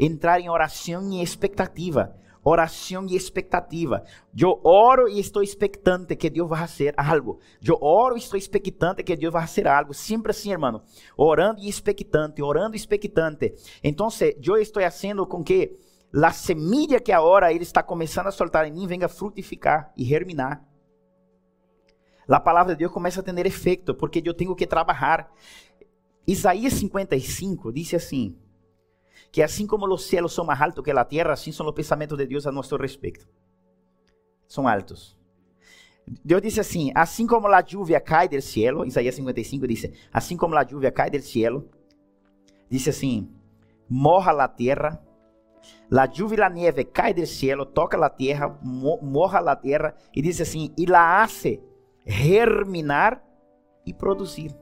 entrar 0.00 0.40
em 0.40 0.48
oração 0.48 1.12
e 1.12 1.22
expectativa. 1.22 2.16
Oração 2.42 3.06
e 3.06 3.14
expectativa. 3.14 4.02
Eu 4.34 4.58
oro 4.64 5.06
e 5.06 5.20
estou 5.20 5.42
expectante 5.42 6.16
que 6.16 6.30
Deus 6.30 6.48
vai 6.48 6.60
fazer 6.60 6.94
algo. 6.96 7.38
Eu 7.62 7.76
oro 7.82 8.16
e 8.16 8.18
estou 8.18 8.38
expectante 8.38 9.02
que 9.02 9.14
Deus 9.14 9.30
vai 9.30 9.46
fazer 9.46 9.68
algo. 9.68 9.92
Sempre 9.92 10.30
assim, 10.30 10.50
irmão. 10.50 10.82
Orando 11.18 11.60
e 11.60 11.68
expectante, 11.68 12.42
orando 12.42 12.74
e 12.74 12.78
expectante. 12.78 13.54
Então, 13.84 14.08
eu 14.42 14.56
estou 14.56 14.82
fazendo 14.82 15.26
com 15.26 15.44
que 15.44 15.76
a 16.14 16.32
semilla 16.32 16.98
que 16.98 17.12
agora 17.12 17.52
ele 17.52 17.62
está 17.62 17.82
começando 17.82 18.28
a 18.28 18.32
soltar 18.32 18.66
em 18.66 18.72
mim 18.72 18.86
venha 18.86 19.06
frutificar 19.06 19.92
e 19.94 20.02
germinar. 20.02 20.64
A 22.26 22.40
palavra 22.40 22.74
de 22.74 22.78
Deus 22.78 22.92
começa 22.92 23.20
a 23.20 23.22
ter 23.22 23.46
efeito, 23.46 23.94
porque 23.94 24.22
eu 24.24 24.32
tenho 24.32 24.54
que 24.54 24.66
trabalhar. 24.66 25.30
Isaías 26.26 26.72
55 26.72 27.70
disse 27.70 27.96
assim: 27.96 28.38
que 29.32 29.42
assim 29.42 29.66
como 29.66 29.86
os 29.92 30.06
céus 30.06 30.32
são 30.32 30.44
mais 30.44 30.60
altos 30.60 30.84
que 30.84 30.90
a 30.90 31.04
terra, 31.04 31.32
assim 31.32 31.52
são 31.52 31.66
os 31.66 31.74
pensamentos 31.74 32.18
de 32.18 32.26
Deus 32.26 32.46
a 32.46 32.52
nosso 32.52 32.76
respeito. 32.76 33.28
São 34.46 34.66
altos. 34.66 35.16
Deus 36.24 36.42
disse 36.42 36.60
assim: 36.60 36.90
assim 36.94 37.26
como 37.26 37.46
a 37.46 37.64
lluvia 37.72 38.00
cai 38.00 38.28
do 38.28 38.40
cielo, 38.40 38.84
Isaías 38.84 39.14
55 39.14 39.68
diz: 39.68 39.90
assim 40.12 40.36
como 40.36 40.56
a 40.56 40.62
lluvia 40.62 40.90
cai 40.90 41.10
do 41.10 41.20
cielo, 41.20 41.68
disse 42.68 42.90
assim: 42.90 43.30
morra 43.88 44.32
a 44.42 44.48
terra, 44.48 45.00
la 45.88 46.06
lluvia 46.06 46.36
e 46.36 46.40
la 46.40 46.48
nieve 46.48 46.84
cai 46.84 47.14
do 47.14 47.24
cielo, 47.26 47.64
toca 47.64 47.96
a 48.04 48.10
terra, 48.10 48.58
morra 48.62 49.38
a 49.38 49.54
terra, 49.54 49.94
e 50.14 50.20
diz 50.20 50.40
assim: 50.40 50.74
e 50.76 50.86
la 50.86 51.22
hace 51.22 51.62
germinar 52.04 53.22
e 53.86 53.94
produzir. 53.94 54.52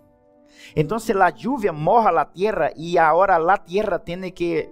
Entonces 0.74 1.14
la 1.14 1.30
lluvia 1.30 1.72
moja 1.72 2.12
la 2.12 2.30
tierra 2.32 2.70
y 2.74 2.96
ahora 2.96 3.38
la 3.38 3.64
tierra 3.64 3.98
tiene 4.04 4.32
que, 4.32 4.70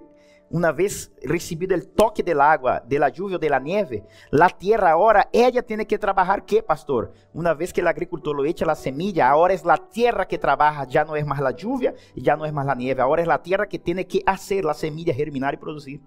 una 0.49 0.71
vez 0.71 1.11
recibido 1.21 1.75
el 1.75 1.89
toque 1.89 2.23
del 2.23 2.41
agua, 2.41 2.81
de 2.85 2.99
la 2.99 3.09
lluvia 3.09 3.37
o 3.37 3.39
de 3.39 3.49
la 3.49 3.59
nieve, 3.59 4.05
la 4.31 4.49
tierra 4.49 4.91
ahora, 4.91 5.29
ella 5.31 5.61
tiene 5.61 5.85
que 5.85 5.97
trabajar, 5.97 6.45
¿qué, 6.45 6.63
pastor? 6.63 7.11
Una 7.33 7.53
vez 7.53 7.73
que 7.73 7.81
el 7.81 7.87
agricultor 7.87 8.35
lo 8.35 8.45
echa 8.45 8.65
la 8.65 8.75
semilla, 8.75 9.29
ahora 9.29 9.53
es 9.53 9.65
la 9.65 9.77
tierra 9.77 10.27
que 10.27 10.37
trabaja, 10.37 10.85
ya 10.87 11.03
no 11.03 11.15
es 11.15 11.25
más 11.25 11.39
la 11.39 11.51
lluvia 11.51 11.93
ya 12.15 12.35
no 12.35 12.45
es 12.45 12.53
más 12.53 12.65
la 12.65 12.75
nieve, 12.75 13.01
ahora 13.01 13.21
es 13.21 13.27
la 13.27 13.41
tierra 13.41 13.67
que 13.67 13.79
tiene 13.79 14.07
que 14.07 14.21
hacer 14.25 14.63
la 14.65 14.73
semilla 14.73 15.13
germinar 15.13 15.53
y 15.53 15.57
producir. 15.57 16.01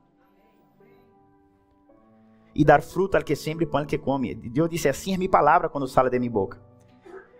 E 2.54 2.64
dar 2.64 2.82
fruto 2.82 3.16
al 3.16 3.25
que 3.25 3.37
sempre 3.37 3.68
al 3.72 3.87
que 3.87 3.99
come. 3.99 4.34
Deus 4.34 4.68
disse: 4.68 4.88
Assim 4.88 5.14
é 5.14 5.16
minha 5.16 5.30
palavra 5.30 5.68
quando 5.68 5.87
sale 5.87 6.10
de 6.10 6.18
minha 6.18 6.30
boca. 6.30 6.60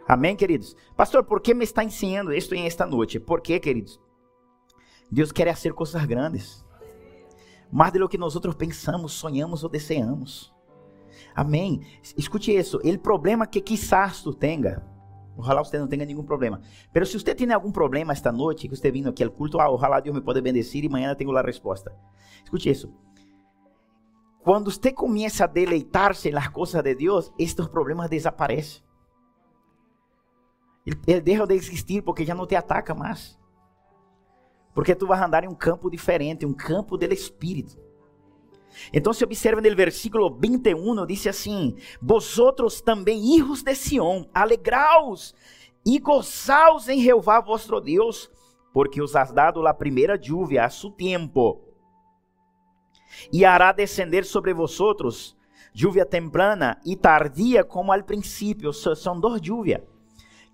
Amém, 0.09 0.35
queridos? 0.35 0.77
Pastor, 0.97 1.25
por 1.25 1.41
que 1.41 1.55
me 1.55 1.65
está 1.65 1.85
ensinando 1.85 2.33
isto 2.33 2.55
em 2.55 2.67
esta 2.67 2.87
noite? 2.87 3.21
Por 3.21 3.41
quê, 3.41 3.61
queridos? 3.61 4.01
Deus 5.11 5.33
quer 5.33 5.55
fazer 5.55 5.73
coisas 5.73 6.05
grandes. 6.05 6.65
Mais 7.71 7.93
do 7.93 8.09
que 8.09 8.19
nós 8.19 8.35
outros 8.35 8.55
pensamos, 8.55 9.13
sonhamos 9.13 9.63
ou 9.63 9.71
desejamos. 9.71 10.53
Amém? 11.35 11.81
Escute 12.17 12.55
isso. 12.55 12.79
O 12.79 12.99
problema 12.99 13.47
que 13.47 13.61
quizás 13.61 14.23
tu 14.23 14.33
tenha, 14.33 14.83
ojalá 15.37 15.63
você 15.63 15.79
não 15.79 15.87
tenha 15.87 16.05
nenhum 16.05 16.25
problema. 16.25 16.61
Mas 16.95 17.09
se 17.09 17.19
você 17.19 17.35
tem 17.35 17.53
algum 17.53 17.71
problema 17.71 18.13
esta 18.13 18.33
noite, 18.33 18.69
que 18.69 18.77
você 18.77 18.91
vindo 18.91 19.09
aqui 19.09 19.23
ao 19.23 19.31
culto, 19.31 19.61
ah, 19.61 19.71
ojalá 19.71 20.01
Deus 20.01 20.15
me 20.15 20.23
pode 20.23 20.41
bendecir 20.41 20.85
e 20.85 20.89
amanhã 20.89 21.11
eu 21.11 21.17
tenho 21.17 21.37
a 21.37 21.43
resposta. 21.43 21.95
Escute 22.45 22.71
isso. 22.71 22.93
Quando 24.43 24.71
você 24.71 24.91
começa 24.91 25.45
a 25.45 25.47
deleitar-se 25.47 26.31
nas 26.31 26.49
coisas 26.49 26.83
de 26.83 26.95
Deus, 26.95 27.31
estes 27.39 27.69
problemas 27.69 28.09
desaparecem. 28.09 28.83
Ele 31.07 31.21
deixa 31.21 31.47
de 31.47 31.55
existir 31.55 32.03
porque 32.03 32.25
já 32.25 32.35
não 32.35 32.47
te 32.47 32.57
ataca 32.57 32.95
mais. 32.95 33.39
Porque 34.75 34.95
tu 34.95 35.07
vas 35.07 35.21
andar 35.21 35.45
em 35.45 35.49
um 35.49 35.55
campo 35.55 35.91
diferente, 35.91 36.47
um 36.47 36.55
campo 36.55 36.97
do 36.97 37.05
Espírito. 37.13 37.79
Então 38.93 39.13
se 39.13 39.25
observa 39.25 39.61
no 39.61 39.77
versículo 39.77 40.39
21, 40.39 41.07
diz 41.07 41.27
assim: 41.27 41.77
Vosotros 42.01 42.81
também, 42.81 43.37
hijos 43.37 43.63
de 43.63 43.75
Sião, 43.75 44.29
alegraos 44.33 45.35
e 45.85 45.99
gozaos 45.99 46.89
em 46.89 47.03
Jeová 47.03 47.41
vosso 47.41 47.81
Deus, 47.81 48.31
porque 48.73 49.03
os 49.03 49.17
has 49.17 49.33
dado 49.33 49.67
a 49.67 49.75
primeira 49.75 50.17
lluvia 50.17 50.65
a 50.65 50.71
su 50.71 50.91
tempo. 50.91 51.61
E 53.33 53.45
hará 53.45 53.73
descender 53.73 54.25
sobre 54.25 54.55
vosotros 54.55 55.37
lluvia 55.75 56.07
temprana 56.07 56.81
e 56.85 56.97
tardia 56.97 57.65
como 57.65 57.93
al 57.93 58.05
princípio. 58.05 58.73
São 58.73 59.19
duas 59.19 59.41
lluvias. 59.41 59.83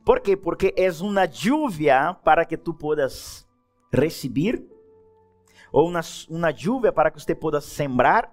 ¿Por 0.06 0.20
quê? 0.20 0.36
Porque 0.36 0.72
é 0.76 0.88
uma 1.02 1.26
lluvia 1.26 2.16
para 2.22 2.44
que 2.44 2.56
tu 2.56 2.72
puedas 2.72 3.44
receber, 3.92 4.64
ou 5.72 5.88
uma, 5.88 6.00
lluvia 6.52 6.92
para 6.92 7.10
que 7.10 7.20
você 7.20 7.34
possa 7.34 7.60
sembrar, 7.60 8.32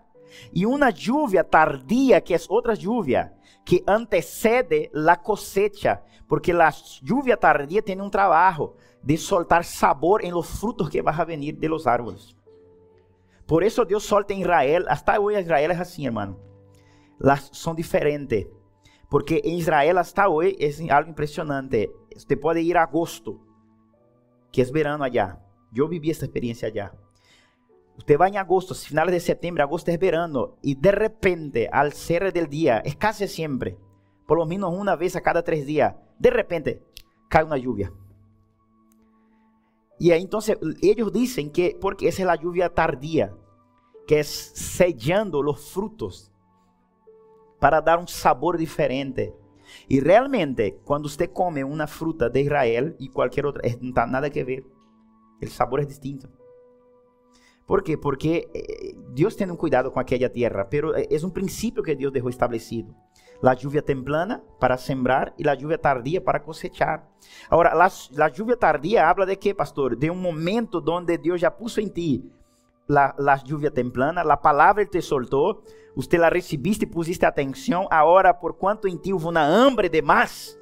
e 0.54 0.68
uma 0.68 0.92
lluvia 0.92 1.44
tardia, 1.44 2.22
que 2.22 2.36
é 2.36 2.38
outra 2.48 2.76
lluvia, 2.76 3.34
que 3.66 3.84
antecede 3.88 4.92
a 4.94 5.16
cosecha, 5.16 6.00
porque 6.28 6.52
a 6.52 6.72
lluvia 7.02 7.36
tardia 7.36 7.82
tem 7.82 8.00
um 8.00 8.10
trabalho 8.10 8.76
de 9.04 9.18
soltar 9.18 9.64
sabor 9.64 10.24
em 10.24 10.32
los 10.32 10.60
frutos 10.60 10.90
que 10.90 11.02
vai 11.02 11.16
a 11.18 11.24
venir 11.24 11.54
de 11.54 11.68
los 11.68 11.88
árboles. 11.88 12.36
Por 13.48 13.64
isso 13.64 13.84
Deus 13.84 14.04
solta 14.04 14.32
Israel, 14.32 14.86
hasta 14.88 15.20
hoje 15.20 15.40
Israel 15.40 15.72
é 15.72 15.76
assim, 15.76 16.06
hermano. 16.06 16.40
Las 17.20 17.50
são 17.52 17.74
diferentes. 17.74 18.46
Porque 19.14 19.44
em 19.44 19.60
Israel 19.60 20.00
hasta 20.00 20.28
hoje 20.28 20.58
é 20.60 20.92
algo 20.92 21.12
impressionante. 21.12 21.92
Você 22.18 22.36
pode 22.36 22.62
ir 22.62 22.76
a 22.76 22.82
agosto, 22.82 23.40
que 24.52 24.60
é 24.60 24.66
verano 24.66 25.04
allá. 25.04 25.40
Eu 25.72 25.88
vivi 25.88 26.10
essa 26.10 26.26
experiência 26.26 26.68
allá. 26.68 26.92
Usted 27.96 28.18
va 28.18 28.28
en 28.28 28.38
agosto, 28.38 28.74
finales 28.74 29.14
de 29.14 29.20
septiembre, 29.20 29.62
agosto 29.62 29.92
es 29.92 30.00
verano, 30.00 30.58
y 30.64 30.74
de 30.74 30.92
repente, 30.92 31.70
al 31.72 31.94
cierre 31.94 32.32
del 32.32 32.48
día, 32.50 32.80
es 32.80 32.96
casi 32.96 33.28
siempre, 33.28 33.78
por 34.26 34.40
lo 34.40 34.48
menos 34.48 34.74
una 34.74 34.96
vez 34.96 35.16
a 35.16 35.22
cada 35.22 35.44
tres 35.44 35.68
días, 35.68 35.94
de 36.18 36.32
repente, 36.32 36.82
cae 37.30 37.44
una 37.44 37.58
lluvia. 37.58 37.94
Y 40.00 40.10
entonces 40.10 40.58
ellos 40.82 41.14
dicen 41.14 41.52
que 41.52 41.78
porque 41.80 42.08
esa 42.08 42.24
es 42.24 42.26
la 42.26 42.36
lluvia 42.36 42.74
tardía, 42.74 43.32
que 44.08 44.22
es 44.22 44.28
sellando 44.56 45.44
los 45.44 45.70
frutos 45.70 46.33
para 47.64 47.82
dar 47.82 47.98
un 47.98 48.10
sabor 48.10 48.58
diferente. 48.58 49.34
Y 49.88 50.02
realmente, 50.02 50.82
cuando 50.84 51.06
usted 51.06 51.32
come 51.32 51.64
una 51.64 51.88
fruta 51.88 52.28
de 52.28 52.42
Israel 52.42 52.98
y 53.00 53.08
cualquier 53.08 53.46
otra, 53.46 53.62
no 53.80 53.88
está 53.88 54.06
nada 54.06 54.30
que 54.30 54.44
ver. 54.44 54.66
El 55.40 55.48
sabor 55.48 55.80
es 55.80 55.88
distinto. 55.88 56.28
¿Por 57.66 57.82
qué? 57.82 57.98
Porque 57.98 58.50
eh, 58.54 58.98
Dios 59.14 59.38
tiene 59.38 59.54
un 59.54 59.58
cuidado 59.58 59.94
con 59.94 60.02
aquella 60.02 60.30
tierra, 60.30 60.68
pero 60.70 60.94
eh, 60.94 61.08
es 61.10 61.24
un 61.24 61.32
principio 61.32 61.84
que 61.84 61.96
Dios 61.96 62.12
dejó 62.12 62.28
establecido. 62.28 62.94
La 63.42 63.54
lluvia 63.54 63.82
temprana 63.82 64.44
para 64.60 64.78
sembrar 64.78 65.34
y 65.38 65.46
la 65.46 65.56
lluvia 65.56 65.78
tardía 65.78 66.22
para 66.22 66.44
cosechar. 66.44 67.08
Ahora, 67.50 67.74
la, 67.76 67.90
la 68.12 68.28
lluvia 68.28 68.58
tardía 68.58 69.10
habla 69.10 69.26
de 69.26 69.40
qué, 69.40 69.56
pastor? 69.56 69.98
De 69.98 70.10
un 70.10 70.22
momento 70.22 70.82
donde 70.82 71.18
Dios 71.18 71.40
ya 71.40 71.56
puso 71.56 71.80
en 71.80 71.94
ti 71.94 72.30
la, 72.88 73.16
la 73.18 73.42
lluvia 73.44 73.72
temprana, 73.72 74.24
la 74.24 74.42
palabra 74.42 74.86
te 74.86 75.02
soltó, 75.02 75.64
usted 75.96 76.20
la 76.20 76.30
recibiste 76.30 76.88
pusiste 76.88 77.26
atención. 77.26 77.86
Ahora, 77.90 78.40
por 78.40 78.58
cuanto 78.58 78.88
en 78.88 79.02
ti 79.02 79.14
hubo 79.14 79.30
una 79.30 79.64
hambre 79.64 79.90
de 79.90 80.02
más, 80.02 80.60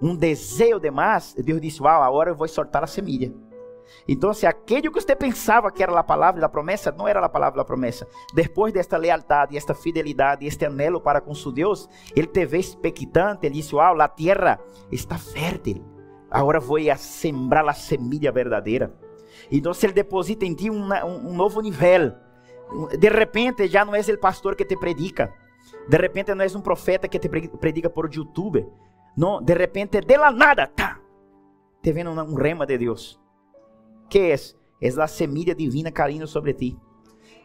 un 0.00 0.18
deseo 0.18 0.78
de 0.78 0.90
más, 0.90 1.34
Dios 1.36 1.60
dice: 1.60 1.80
Wow, 1.80 2.02
ahora 2.02 2.30
eu 2.30 2.36
vou 2.36 2.48
soltar 2.48 2.82
a 2.82 2.86
semilla. 2.86 3.32
Então, 4.06 4.32
se 4.32 4.46
aquilo 4.46 4.92
que 4.92 5.00
você 5.00 5.16
pensava 5.16 5.70
que 5.70 5.82
era 5.82 5.98
a 5.98 6.04
palavra 6.04 6.40
da 6.40 6.48
promessa, 6.48 6.92
não 6.92 7.08
era 7.08 7.24
a 7.24 7.28
palavra 7.28 7.58
da 7.58 7.64
promessa. 7.64 8.06
Depois 8.34 8.72
desta 8.72 8.96
lealdade, 8.96 9.56
esta 9.56 9.74
fidelidade, 9.74 10.46
este 10.46 10.64
anelo 10.64 11.00
para 11.00 11.20
com 11.20 11.34
seu 11.34 11.50
Deus, 11.50 11.88
ele 12.14 12.26
te 12.26 12.46
vê 12.46 12.58
expectante, 12.58 13.46
ele 13.46 13.56
disse: 13.56 13.74
Uau, 13.74 14.00
a 14.00 14.08
terra 14.08 14.60
está 14.90 15.18
fértil. 15.18 15.84
Agora 16.30 16.60
vou 16.60 16.78
a 16.90 16.96
sembrar 16.96 17.68
a 17.68 17.74
semilla 17.74 18.30
verdadeira. 18.30 18.94
Então, 19.50 19.72
ele 19.82 19.92
deposita 19.92 20.44
em 20.44 20.54
ti 20.54 20.70
um, 20.70 20.88
um, 21.04 21.34
novo 21.34 21.60
nível. 21.60 22.14
De 22.98 23.08
repente, 23.08 23.66
já 23.66 23.84
não 23.84 23.94
és 23.94 24.08
o 24.08 24.18
pastor 24.18 24.54
que 24.54 24.64
te 24.64 24.76
predica. 24.76 25.32
De 25.88 25.96
repente, 25.96 26.34
não 26.34 26.42
és 26.42 26.54
um 26.54 26.60
profeta 26.60 27.08
que 27.08 27.18
te 27.18 27.28
predica 27.28 27.90
por 27.90 28.14
YouTube. 28.14 28.66
Não, 29.16 29.42
de 29.42 29.54
repente, 29.54 30.00
de 30.00 30.16
la 30.16 30.30
nada, 30.30 30.68
tá, 30.68 31.00
te 31.82 31.92
vendo 31.92 32.10
um 32.10 32.34
rema 32.34 32.64
de 32.64 32.78
Deus. 32.78 33.20
Que 34.08 34.32
é? 34.32 34.36
É 34.80 34.88
a 35.00 35.06
semilla 35.06 35.54
divina 35.54 35.90
caindo 35.90 36.26
sobre 36.26 36.54
ti. 36.54 36.78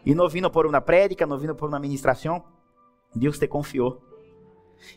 E 0.06 0.14
não 0.14 0.30
vindo 0.30 0.50
por 0.52 0.66
uma 0.66 0.80
prédica, 0.80 1.26
não 1.26 1.38
vindo 1.38 1.56
por 1.56 1.68
uma 1.68 1.80
ministração, 1.80 2.44
Deus 3.14 3.40
te 3.40 3.48
confiou. 3.48 4.02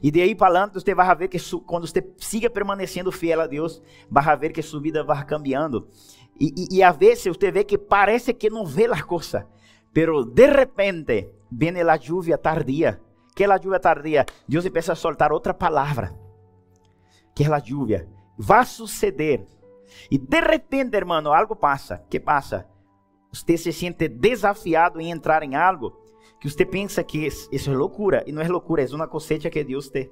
E 0.03 0.11
de 0.11 0.21
aí 0.21 0.35
para 0.35 0.67
você 0.67 0.95
vai 0.95 1.17
ver 1.17 1.29
que 1.29 1.39
quando 1.67 1.87
você 1.87 2.07
siga 2.19 2.51
permanecendo 2.51 3.11
fiel 3.11 3.41
a 3.41 3.47
Deus, 3.47 3.83
vai 4.11 4.37
ver 4.37 4.53
que 4.53 4.63
sua 4.63 4.81
vida 4.81 5.03
vai 5.03 5.25
cambiando. 5.25 5.89
E, 6.39 6.53
e, 6.57 6.77
e 6.77 6.83
a 6.83 6.93
vezes 6.93 7.25
você 7.25 7.51
vê 7.51 7.65
que 7.65 7.79
parece 7.79 8.33
que 8.35 8.51
não 8.51 8.65
vê 8.65 8.87
as 8.87 9.03
coisas, 9.03 9.45
pero 9.93 10.25
de 10.25 10.47
repente 10.47 11.31
vem 11.51 11.81
a 11.81 11.97
lluvia 11.97 12.39
tardia. 12.39 13.01
Que 13.35 13.45
é 13.45 13.47
a 13.47 13.55
lluvia 13.57 13.81
tardia? 13.81 14.27
Deus 14.47 14.67
começa 14.67 14.93
a 14.93 14.97
soltar 14.97 15.33
outra 15.33 15.55
palavra, 15.55 16.15
que 17.35 17.45
é 17.45 17.47
a 17.47 17.63
lluvia. 17.65 18.09
Vai 18.37 18.65
suceder 18.67 19.47
e 20.11 20.19
de 20.19 20.41
repente, 20.41 20.97
hermano, 20.97 21.33
algo 21.33 21.57
passa. 21.57 21.99
Que 22.09 22.21
passa? 22.21 22.67
Você 23.33 23.57
se 23.57 23.73
sente 23.73 24.09
desafiado 24.09 25.01
em 25.01 25.11
entrar 25.11 25.43
em 25.43 25.55
algo 25.55 25.97
que 26.41 26.49
você 26.49 26.65
pensa 26.65 27.03
que 27.03 27.27
isso 27.27 27.71
é 27.71 27.77
loucura. 27.77 28.23
E 28.27 28.33
não 28.33 28.43
é 28.43 28.49
loucura, 28.49 28.83
é 28.83 28.95
uma 28.95 29.09
cosecha 29.09 29.51
que 29.51 29.65
Deus 29.65 29.89
te 29.89 30.11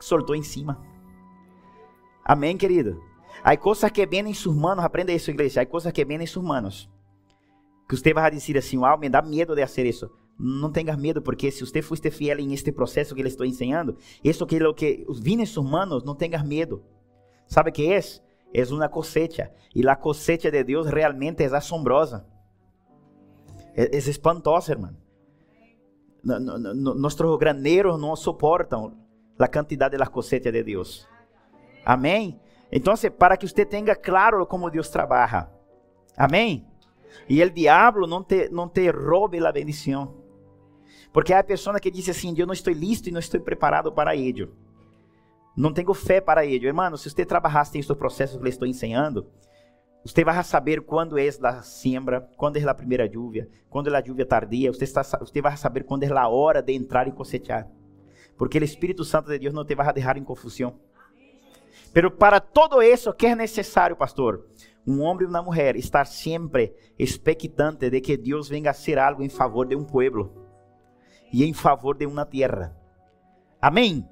soltou 0.00 0.34
em 0.34 0.42
cima. 0.42 0.80
Amém, 2.24 2.56
querido? 2.56 3.02
Há 3.42 3.56
coisas 3.56 3.90
que 3.90 4.04
vêm 4.06 4.28
em 4.28 4.34
suas 4.34 4.56
manos, 4.56 4.84
aprenda 4.84 5.12
isso, 5.12 5.30
igreja. 5.30 5.62
Há 5.62 5.66
coisas 5.66 5.92
que 5.92 6.04
vêm 6.04 6.22
em 6.22 6.26
suas 6.26 6.44
manos. 6.44 6.90
Que 7.88 7.96
você 7.96 8.12
vai 8.12 8.30
dizer 8.30 8.58
assim, 8.58 8.78
uau, 8.78 8.98
me 8.98 9.08
dá 9.08 9.22
medo 9.22 9.54
de 9.54 9.66
fazer 9.66 9.86
isso. 9.86 10.10
Não 10.38 10.70
tenha 10.72 10.96
medo, 10.96 11.20
porque 11.20 11.50
se 11.50 11.64
você 11.64 11.82
fosse 11.82 12.10
fiel 12.10 12.38
em 12.40 12.52
este 12.54 12.72
processo 12.72 13.14
que 13.14 13.20
eu 13.20 13.26
estou 13.26 13.44
ensinando, 13.44 13.96
isso 14.24 14.46
que 14.46 14.58
lo 14.58 14.74
que 14.74 15.04
vem 15.20 15.42
em 15.42 15.46
suas 15.46 15.68
manos, 15.68 16.02
não 16.02 16.14
tenha 16.14 16.42
medo. 16.42 16.82
¿Sabe 17.46 17.70
o 17.70 17.72
que 17.72 17.92
é? 17.92 18.00
É 18.52 18.64
uma 18.70 18.88
cosecha. 18.88 19.52
E 19.74 19.86
a 19.86 19.96
cosecha 19.96 20.50
de 20.50 20.64
Deus 20.64 20.86
realmente 20.86 21.42
é 21.42 21.46
assombrosa. 21.46 22.26
É, 23.80 23.96
é 23.96 23.98
espantosa, 23.98 24.72
irmão. 24.72 24.94
Nossos 26.22 27.38
graneiros 27.38 27.98
não 27.98 28.14
suportam 28.14 28.92
a 29.38 29.48
quantidade 29.48 29.96
da 29.96 30.06
cosecha 30.06 30.52
de 30.52 30.62
Deus. 30.62 31.08
Amém? 31.82 32.38
Então, 32.70 32.92
para 33.18 33.38
que 33.38 33.48
você 33.48 33.64
tenha 33.64 33.96
claro 33.96 34.46
como 34.46 34.70
Deus 34.70 34.90
trabalha. 34.90 35.48
Amém? 36.14 36.66
E 37.26 37.42
o 37.42 37.50
diabo 37.50 38.06
não 38.06 38.22
te, 38.22 38.50
não 38.50 38.68
te 38.68 38.90
roube 38.90 39.44
a 39.44 39.50
bendição. 39.50 40.14
Porque 41.10 41.32
há 41.32 41.42
pessoa 41.42 41.80
que 41.80 41.90
diz 41.90 42.06
assim: 42.10 42.34
Eu 42.36 42.46
não 42.46 42.52
estou 42.52 42.74
listo 42.74 43.08
e 43.08 43.12
não 43.12 43.18
estou 43.18 43.40
preparado 43.40 43.90
para 43.90 44.14
ello. 44.14 44.54
Não 45.56 45.72
tenho 45.72 45.94
fé 45.94 46.20
para 46.20 46.44
ele. 46.44 46.66
Irmão, 46.66 46.94
se 46.98 47.08
você 47.08 47.24
trabalhasse 47.24 47.78
em 47.78 47.82
seu 47.82 47.96
processo 47.96 48.38
que 48.38 48.44
eu 48.44 48.48
estou 48.48 48.68
ensinando, 48.68 49.26
você 50.04 50.24
vai 50.24 50.42
saber 50.42 50.80
quando 50.80 51.18
é 51.18 51.28
a 51.28 51.62
siembra, 51.62 52.28
quando 52.36 52.56
é 52.56 52.62
a 52.62 52.74
primeira 52.74 53.08
lluvia, 53.12 53.48
quando 53.68 53.92
é 53.92 53.96
a 53.96 54.02
lluvia 54.06 54.24
tardia. 54.24 54.72
Você, 54.72 54.84
está, 54.84 55.02
você 55.02 55.42
vai 55.42 55.56
saber 55.56 55.84
quando 55.84 56.04
é 56.04 56.10
a 56.10 56.28
hora 56.28 56.62
de 56.62 56.72
entrar 56.72 57.06
e 57.06 57.12
cosechar. 57.12 57.68
Porque 58.36 58.58
o 58.58 58.64
Espírito 58.64 59.04
Santo 59.04 59.28
de 59.28 59.38
Deus 59.38 59.52
não 59.52 59.64
te 59.64 59.74
vai 59.74 59.92
deixar 59.92 60.16
em 60.16 60.24
confusão. 60.24 60.78
Pero 61.92 62.10
para 62.10 62.40
todo 62.40 62.82
isso, 62.82 63.12
que 63.12 63.26
é 63.26 63.34
necessário, 63.34 63.94
pastor? 63.94 64.46
Um 64.86 65.02
homem 65.02 65.24
e 65.24 65.28
uma 65.28 65.42
mulher 65.42 65.76
estar 65.76 66.06
sempre 66.06 66.74
expectante 66.98 67.90
de 67.90 68.00
que 68.00 68.16
Deus 68.16 68.48
venga 68.48 68.70
a 68.70 68.74
ser 68.74 68.98
algo 68.98 69.22
em 69.22 69.28
favor 69.28 69.66
de 69.66 69.76
um 69.76 69.84
pueblo 69.84 70.32
e 71.30 71.44
em 71.44 71.52
favor 71.52 71.96
de 71.96 72.06
uma 72.06 72.24
terra. 72.24 72.74
Amém? 73.60 74.08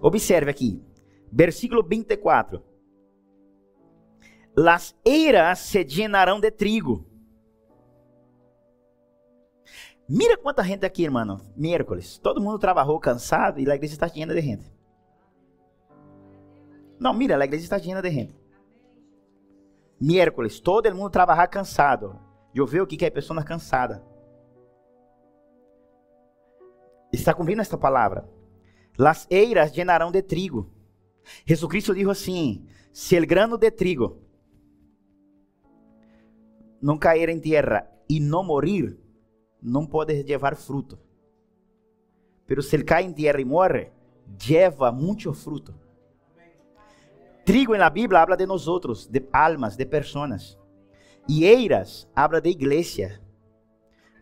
Observe 0.00 0.50
aqui, 0.50 0.82
versículo 1.30 1.84
24. 1.84 2.73
Las 4.56 4.96
eiras 5.04 5.58
se 5.58 5.84
llenarão 5.84 6.38
de 6.38 6.50
trigo. 6.50 7.04
Mira 10.08 10.36
quanta 10.36 10.62
gente 10.62 10.86
aqui, 10.86 11.02
irmão. 11.02 11.40
Miércoles. 11.56 12.18
Todo 12.18 12.40
mundo 12.40 12.58
trabalhou 12.58 13.00
cansado 13.00 13.58
e 13.58 13.68
a 13.68 13.74
igreja 13.74 13.94
está 13.94 14.08
cheia 14.08 14.26
de 14.26 14.40
gente. 14.40 14.72
Não, 17.00 17.12
mira, 17.12 17.36
a 17.36 17.44
igreja 17.44 17.64
está 17.64 17.78
cheia 17.78 18.00
de 18.00 18.10
gente. 18.10 18.36
Miércoles, 20.00 20.60
todo 20.60 20.94
mundo 20.94 21.10
trabalhar 21.10 21.48
cansado. 21.48 22.20
Eu 22.54 22.66
vejo 22.66 22.84
o 22.84 22.86
que 22.86 23.04
é 23.04 23.10
pessoa 23.10 23.42
cansada. 23.42 24.04
Está 27.12 27.34
cumprindo 27.34 27.62
esta 27.62 27.78
palavra. 27.78 28.28
Las 28.96 29.26
eiras 29.30 29.72
llenarão 29.72 30.12
de 30.12 30.22
trigo. 30.22 30.70
Jesucristo 31.44 31.94
dijo 31.94 32.10
assim: 32.10 32.68
se 32.92 33.16
el 33.16 33.26
grano 33.26 33.56
de 33.56 33.70
trigo 33.70 34.23
não 36.84 36.98
cair 36.98 37.30
em 37.30 37.40
terra 37.40 37.88
e 38.08 38.20
não 38.20 38.44
morir, 38.44 38.98
não 39.62 39.86
pode 39.86 40.22
levar 40.22 40.54
fruto. 40.54 40.98
Pero 42.46 42.62
se 42.62 42.76
ele 42.76 42.84
cai 42.84 43.04
em 43.04 43.12
terra 43.12 43.40
e 43.40 43.44
morre, 43.44 43.90
lleva 44.46 44.92
muito 44.92 45.32
fruto. 45.32 45.74
Trigo 47.42 47.74
na 47.76 47.88
Bíblia 47.88 48.20
habla 48.20 48.36
de 48.36 48.44
nós 48.44 48.68
outros, 48.68 49.06
de 49.06 49.26
almas, 49.32 49.76
de 49.76 49.86
pessoas. 49.86 50.58
E 51.26 51.44
eiras 51.46 52.06
habla 52.14 52.38
de 52.38 52.50
igreja, 52.50 53.18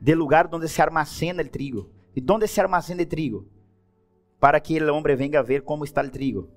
de 0.00 0.14
lugar 0.14 0.48
onde 0.52 0.68
se 0.68 0.80
armazena 0.80 1.42
o 1.42 1.48
trigo. 1.48 1.90
E 2.14 2.24
onde 2.30 2.46
se 2.46 2.60
armazena 2.60 3.02
o 3.02 3.06
trigo? 3.06 3.52
para 4.38 4.58
que 4.60 4.82
o 4.82 4.94
homem 4.94 5.16
venga 5.16 5.38
a 5.40 5.42
ver 5.42 5.62
como 5.62 5.84
está 5.84 6.02
o 6.02 6.10
trigo. 6.10 6.50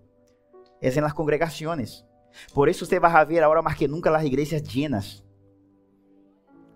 É 0.82 0.90
em 0.90 1.02
las 1.02 1.14
congregações. 1.14 2.04
Por 2.52 2.68
isso 2.68 2.86
você 2.86 3.00
vai 3.00 3.26
ver 3.26 3.44
agora 3.44 3.62
mais 3.62 3.78
que 3.78 3.88
nunca 3.88 4.16
as 4.16 4.24
igrejas 4.24 4.62
llenas. 4.64 5.25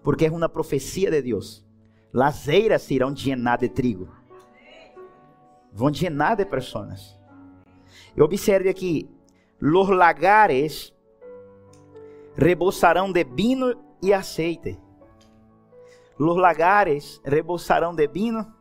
Porque 0.04 0.26
é 0.26 0.32
uma 0.32 0.50
profecia 0.50 1.12
de 1.12 1.22
Deus. 1.22 1.66
Las 2.14 2.48
eiras 2.48 2.82
se 2.82 2.96
irão 2.96 3.14
llenar 3.14 3.60
de 3.60 3.70
trigo. 3.70 4.10
Vão 5.72 5.90
llenar 5.90 6.36
de 6.36 6.46
pessoas. 6.46 7.20
E 8.16 8.22
observe 8.22 8.70
aqui: 8.70 9.10
los 9.60 9.90
lagares 9.90 10.94
rebosarão 12.36 13.12
de 13.12 13.24
vinho 13.24 13.76
e 14.02 14.14
aceite. 14.14 14.80
Los 16.18 16.38
lagares 16.38 17.22
rebosarão 17.24 17.94
de 17.96 18.08
vinho 18.08 18.60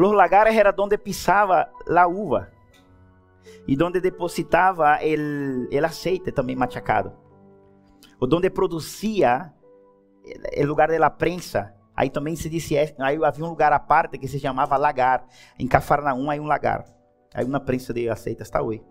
Los 0.00 0.14
lagares 0.14 0.56
era 0.56 0.72
donde 0.72 0.98
pisaba 0.98 1.72
la 1.86 2.06
uva 2.06 2.48
y 3.66 3.76
donde 3.76 4.00
depositaba 4.00 4.96
el, 4.96 5.68
el 5.70 5.84
aceite 5.84 6.32
também 6.32 6.56
machacado. 6.56 7.12
Donde 8.26 8.50
produzia 8.50 9.52
o 10.56 10.66
lugar 10.66 10.88
da 10.88 11.10
prensa. 11.10 11.74
Aí 11.94 12.08
também 12.08 12.36
se 12.36 12.48
dizia, 12.48 12.94
aí 12.98 13.22
havia 13.22 13.44
um 13.44 13.48
lugar 13.48 13.72
à 13.72 13.78
parte 13.78 14.18
que 14.18 14.28
se 14.28 14.38
chamava 14.38 14.76
lagar. 14.76 15.26
Em 15.58 15.66
Cafarnaum 15.66 16.30
há 16.30 16.34
um 16.34 16.46
lagar. 16.46 16.84
Aí 17.34 17.44
uma 17.44 17.60
prensa 17.60 17.92
de 17.92 18.08
azeite 18.08 18.42
está 18.42 18.62
hoje. 18.62 18.82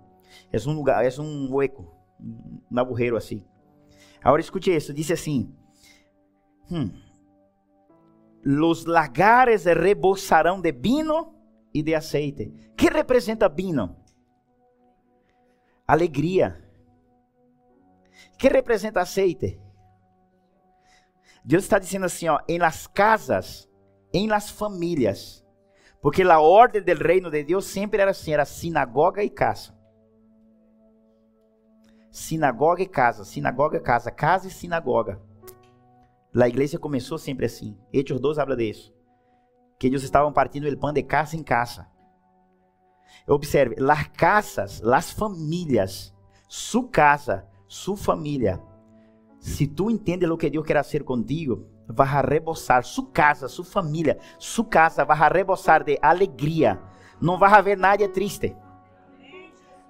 É 0.51 0.57
um 0.69 0.73
lugar, 0.73 1.03
é 1.03 1.21
um 1.21 1.53
hueco, 1.53 1.91
um 2.71 2.79
agujeiro 2.79 3.17
assim. 3.17 3.43
Agora 4.23 4.41
escute 4.41 4.75
isso, 4.75 4.93
diz 4.93 5.09
assim: 5.11 5.55
hum, 6.71 6.91
Los 8.43 8.85
lagares 8.85 9.65
rebosarão 9.65 10.61
de 10.61 10.71
vino 10.71 11.33
e 11.73 11.81
de 11.83 11.95
aceite. 11.95 12.53
Que 12.77 12.89
representa 12.89 13.49
vino? 13.49 13.95
Alegria. 15.87 16.68
Que 18.38 18.49
representa 18.49 19.01
aceite? 19.01 19.60
Deus 21.43 21.63
está 21.63 21.79
dizendo 21.79 22.05
assim, 22.05 22.27
ó, 22.27 22.39
em 22.47 22.58
las 22.58 22.88
casas, 22.88 23.69
em 24.13 24.27
las 24.27 24.49
famílias, 24.49 25.45
porque 26.01 26.23
a 26.23 26.39
ordem 26.39 26.82
do 26.82 26.93
reino 26.93 27.29
de 27.29 27.43
Deus 27.43 27.65
sempre 27.65 28.01
era 28.01 28.12
assim, 28.12 28.34
era 28.34 28.45
sinagoga 28.45 29.23
e 29.23 29.29
casa. 29.29 29.77
Sinagoga 32.12 32.82
e 32.82 32.88
casa, 32.88 33.23
sinagoga 33.23 33.77
e 33.77 33.82
casa, 33.82 34.10
casa 34.10 34.47
e 34.47 34.51
sinagoga. 34.51 35.21
A 36.36 36.47
igreja 36.47 36.77
começou 36.77 37.17
sempre 37.17 37.45
assim. 37.45 37.77
Hechos 37.91 38.19
2 38.19 38.39
habla 38.39 38.55
disso. 38.55 38.93
Que 39.79 39.88
eles 39.88 40.03
estavam 40.03 40.32
partindo 40.32 40.67
o 40.67 40.77
pão 40.77 40.93
de 40.93 41.03
casa 41.03 41.36
em 41.36 41.43
casa. 41.43 41.88
Observe, 43.27 43.75
las 43.79 44.08
casas, 44.10 44.82
las 44.82 45.12
famílias, 45.12 46.15
su 46.47 46.89
casa, 46.89 47.47
su 47.69 47.95
família. 47.95 48.60
Se 49.38 49.67
tu 49.67 49.89
entende 49.89 50.27
o 50.27 50.38
que 50.38 50.49
Deus 50.49 50.65
quer 50.65 50.77
fazer 50.77 51.05
contigo, 51.05 51.67
vai 51.88 52.08
a 52.08 52.21
rebosar 52.21 52.84
su 52.84 53.12
casa, 53.12 53.47
su 53.47 53.63
família, 53.63 54.17
su 54.38 54.67
casa 54.67 55.05
vai 55.05 55.17
a 55.17 55.29
rebosar 55.29 55.84
de 55.86 55.97
alegria. 56.01 56.82
Não 57.21 57.38
vai 57.38 57.53
haver 57.53 57.77
nada 57.77 58.10
triste. 58.10 58.55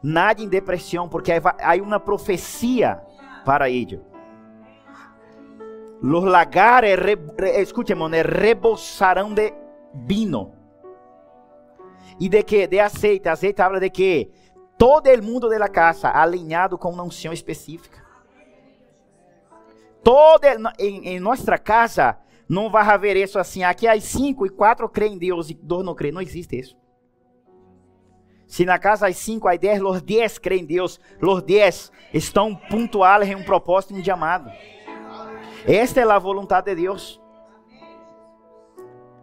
Nada 0.03 0.41
em 0.41 0.47
depressão, 0.47 1.09
porque 1.09 1.31
há 1.31 1.75
uma 1.81 1.99
profecia 1.99 3.01
para 3.45 3.69
ello. 3.69 4.03
Los 6.01 6.23
lagares, 6.23 6.97
re, 6.97 7.17
re, 7.37 8.23
rebosarão 8.23 9.33
de 9.33 9.53
vino. 9.93 10.53
E 12.19 12.27
de 12.27 12.43
que? 12.43 12.67
De 12.67 12.79
aceite. 12.79 13.29
Aceite 13.29 13.61
habla 13.61 13.79
de 13.79 13.89
que 13.89 14.31
todo 14.79 15.21
mundo 15.21 15.49
de 15.49 15.57
la 15.57 15.67
casa 15.67 16.09
alinhado 16.09 16.77
com 16.77 16.89
uma 16.89 17.03
unção 17.03 17.33
específica. 17.33 18.01
Todo 20.01 20.45
em, 20.79 21.05
em 21.09 21.19
nossa 21.19 21.57
casa 21.57 22.17
não 22.47 22.69
vai 22.69 22.87
haver 22.87 23.17
isso 23.17 23.37
assim. 23.37 23.61
Aqui 23.61 23.85
há 23.85 23.99
cinco 23.99 24.45
e 24.45 24.49
quatro 24.49 24.87
creem 24.87 25.15
em 25.15 25.17
Deus 25.17 25.49
e 25.49 25.53
dois 25.53 25.85
não 25.85 25.93
creem. 25.93 26.13
Não 26.13 26.21
existe 26.21 26.57
isso. 26.57 26.77
Se 28.47 28.65
na 28.65 28.79
casa 28.79 29.07
há 29.07 29.13
cinco, 29.13 29.49
há 29.49 29.57
dez, 29.57 29.81
os 29.81 30.01
dez 30.01 30.37
creem 30.37 30.63
em 30.63 30.65
Deus. 30.65 30.97
Os 31.21 31.43
dez 31.43 31.91
estão 32.13 32.55
pontuais 32.55 33.27
em 33.27 33.35
um 33.35 33.43
propósito 33.43 33.93
em 33.93 34.01
chamado. 34.03 34.49
Esta 35.67 35.99
é 35.99 36.09
a 36.09 36.17
vontade 36.17 36.73
de 36.73 36.81
Deus. 36.83 37.21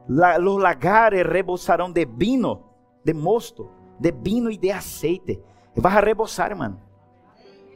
Los 0.07 0.63
lagares 0.63 1.27
rebosarão 1.27 1.91
de 1.91 2.05
vino, 2.05 2.63
de 3.03 3.15
mosto, 3.15 3.71
de 3.99 4.13
vino 4.13 4.51
e 4.51 4.57
de 4.57 4.71
aceite. 4.71 5.43
Vai 5.75 5.97
a 5.97 6.01
rebosar, 6.01 6.51
irmão. 6.51 6.81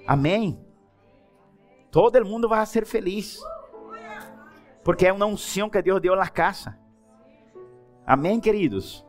Amém. 0.06 0.58
Todo 1.90 2.24
mundo 2.24 2.48
vai 2.48 2.64
ser 2.66 2.86
feliz. 2.86 3.40
Porque 4.82 5.06
é 5.06 5.12
uma 5.12 5.26
unção 5.26 5.68
que 5.68 5.82
Deus 5.82 6.00
deu 6.00 6.16
na 6.16 6.28
casa. 6.28 6.78
Amém, 8.06 8.40
queridos? 8.40 9.06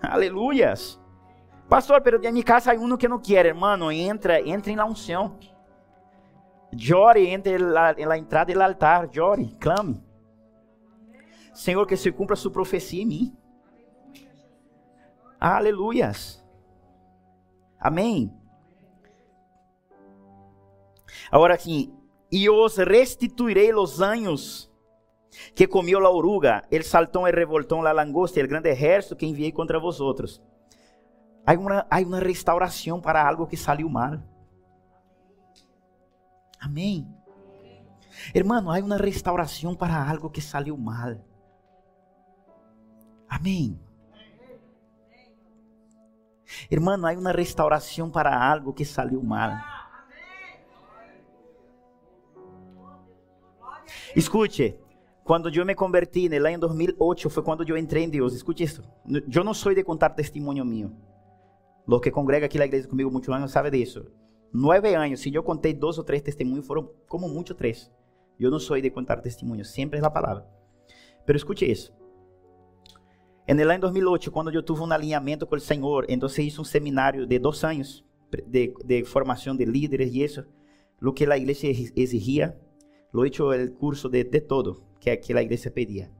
Aleluias. 0.00 1.00
Pastor, 1.68 2.00
pero 2.00 2.24
em 2.24 2.32
minha 2.32 2.44
casa 2.44 2.72
há 2.72 2.74
um 2.74 2.96
que 2.96 3.08
não 3.08 3.18
quer, 3.18 3.46
hermano. 3.46 3.90
Entra, 3.90 4.40
entra 4.46 4.70
em 4.70 4.76
la 4.76 4.84
unção. 4.84 5.38
Llore 6.72 7.28
entre 7.28 7.58
la 7.58 8.18
entrada 8.18 8.52
do 8.52 8.62
altar. 8.62 9.08
Llore, 9.12 9.56
clame. 9.58 10.02
Senhor, 11.54 11.86
que 11.86 11.96
se 11.96 12.12
cumpra 12.12 12.36
sua 12.36 12.52
profecia 12.52 13.02
em 13.02 13.06
mim. 13.06 13.36
Aleluias. 15.38 16.44
Amém. 17.78 18.32
Agora 21.30 21.54
assim, 21.54 21.92
e 22.30 22.48
os 22.48 22.76
restituirei 22.76 23.72
os 23.74 24.00
anos 24.00 24.70
que 25.54 25.66
comió 25.66 25.98
a 26.04 26.10
oruga, 26.10 26.64
el 26.70 26.82
saltão 26.82 27.26
e 27.26 27.30
revoltão, 27.30 27.82
la 27.82 27.92
langosta, 27.92 28.40
el 28.40 28.48
grande 28.48 28.70
ejército 28.70 29.16
que 29.16 29.26
enviei 29.26 29.52
contra 29.52 29.78
vosotros. 29.78 30.42
Há 31.46 31.52
uma, 31.52 31.86
há 31.88 32.00
uma 32.00 32.18
restauração 32.20 33.00
para 33.00 33.26
algo 33.26 33.46
que 33.46 33.56
saiu 33.56 33.88
mal. 33.88 34.18
Amém. 36.58 37.06
Hermano, 38.34 38.70
há 38.70 38.78
uma 38.78 38.96
restauração 38.96 39.74
para 39.74 40.08
algo 40.10 40.30
que 40.30 40.40
saiu 40.40 40.76
mal. 40.76 41.16
Amém. 43.28 43.78
Hermano, 46.70 47.06
há 47.06 47.12
uma 47.12 47.32
restauração 47.32 48.10
para 48.10 48.34
algo 48.34 48.72
que 48.72 48.84
saiu 48.84 49.22
mal. 49.22 49.52
Escute, 54.14 54.78
quando 55.24 55.48
eu 55.48 55.66
me 55.66 55.74
converti 55.74 56.28
no 56.28 56.46
ano 56.46 56.60
2008 56.60 57.28
foi 57.30 57.42
quando 57.42 57.68
eu 57.68 57.76
entrei 57.76 58.04
em 58.04 58.08
Deus. 58.08 58.34
Escute 58.34 58.62
isso. 58.62 58.82
Eu 59.32 59.44
não 59.44 59.54
sou 59.54 59.74
de 59.74 59.82
contar 59.82 60.10
testemunho 60.10 60.64
meu. 60.64 60.92
Los 61.86 62.00
que 62.00 62.10
congrega 62.10 62.46
aqui 62.46 62.58
na 62.58 62.64
igreja 62.64 62.88
comigo 62.88 63.10
muitos 63.10 63.28
anos 63.28 63.52
sabem 63.52 63.70
disso. 63.70 64.06
Nove 64.52 64.94
anos, 64.94 65.20
se 65.20 65.32
eu 65.34 65.42
contei 65.42 65.74
dois 65.74 65.98
ou 65.98 66.04
três 66.04 66.22
testemunhos, 66.22 66.66
foram 66.66 66.90
como 67.08 67.28
muito 67.28 67.54
três. 67.54 67.92
Eu 68.38 68.50
não 68.50 68.58
sou 68.58 68.80
de 68.80 68.90
contar 68.90 69.20
testemunhos, 69.20 69.70
sempre 69.70 69.98
é 69.98 70.04
a 70.04 70.10
palavra. 70.10 70.46
Pero 71.24 71.36
escute 71.36 71.70
isso. 71.70 71.92
En 73.48 73.60
el 73.60 73.70
año 73.70 73.82
2008, 73.82 74.32
quando 74.32 74.50
eu 74.52 74.62
tive 74.62 74.80
um 74.80 74.92
alinhamento 74.92 75.46
com 75.46 75.54
o 75.54 75.60
Senhor, 75.60 76.04
então 76.08 76.28
hice 76.28 76.60
um 76.60 76.64
seminário 76.64 77.26
de 77.26 77.38
dois 77.38 77.62
anos 77.62 78.04
de, 78.46 78.74
de 78.84 79.04
formação 79.04 79.54
de 79.54 79.64
líderes 79.64 80.12
e 80.12 80.24
isso, 80.24 80.44
lo 81.00 81.12
que 81.12 81.30
a 81.30 81.36
igreja 81.36 81.68
exigia, 81.94 82.58
lo 83.12 83.24
he 83.24 83.28
hecho 83.28 83.52
el 83.52 83.74
curso 83.74 84.08
de, 84.08 84.24
de 84.24 84.40
todo 84.40 84.82
que, 84.98 85.16
que 85.18 85.32
a 85.32 85.42
igreja 85.42 85.70
pedia. 85.70 86.10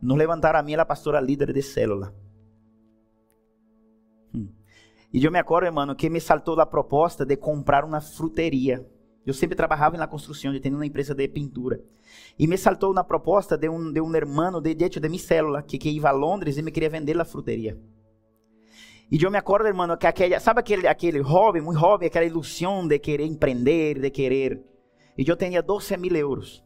Nos 0.00 0.16
levantaram 0.16 0.58
a 0.58 0.62
mim, 0.62 0.74
a 0.74 0.84
pastora 0.86 1.20
líder 1.20 1.52
de 1.52 1.62
célula. 1.62 2.14
Hum. 4.34 4.48
E 5.12 5.24
eu 5.24 5.30
me 5.30 5.38
acordo, 5.38 5.66
irmão, 5.66 5.94
que 5.94 6.08
me 6.08 6.20
saltou 6.20 6.58
a 6.58 6.66
proposta 6.66 7.24
de 7.24 7.36
comprar 7.36 7.84
uma 7.84 8.00
fruteria. 8.00 8.86
Eu 9.26 9.32
sempre 9.32 9.56
trabalhava 9.56 9.96
na 9.96 10.06
construção, 10.06 10.52
eu 10.52 10.60
tinha 10.60 10.74
uma 10.74 10.84
empresa 10.84 11.14
de 11.14 11.26
pintura. 11.28 11.80
E 12.38 12.46
me 12.46 12.58
saltou 12.58 12.92
na 12.92 13.02
proposta 13.02 13.56
de 13.56 13.68
um, 13.68 13.90
de 13.90 14.00
um 14.00 14.14
irmão 14.14 14.60
de 14.60 14.74
dentro 14.74 15.00
de 15.00 15.08
minha 15.08 15.20
célula, 15.20 15.62
que, 15.62 15.78
que 15.78 15.88
ia 15.88 16.08
a 16.08 16.12
Londres 16.12 16.58
e 16.58 16.62
me 16.62 16.70
queria 16.70 16.90
vender 16.90 17.18
a 17.18 17.24
fruteria. 17.24 17.78
E 19.10 19.22
eu 19.22 19.30
me 19.30 19.38
acordo, 19.38 19.66
irmão, 19.66 19.96
que 19.96 20.06
aquele, 20.06 20.38
sabe 20.40 20.60
aquele, 20.60 20.86
aquele 20.86 21.22
jovem, 21.22 21.62
muito 21.62 21.78
jovem, 21.78 22.08
aquela 22.08 22.26
ilusão 22.26 22.86
de 22.86 22.98
querer 22.98 23.24
empreender, 23.24 23.98
de 23.98 24.10
querer. 24.10 24.62
E 25.16 25.24
eu 25.26 25.36
tinha 25.36 25.62
12 25.62 25.96
mil 25.96 26.14
euros. 26.16 26.64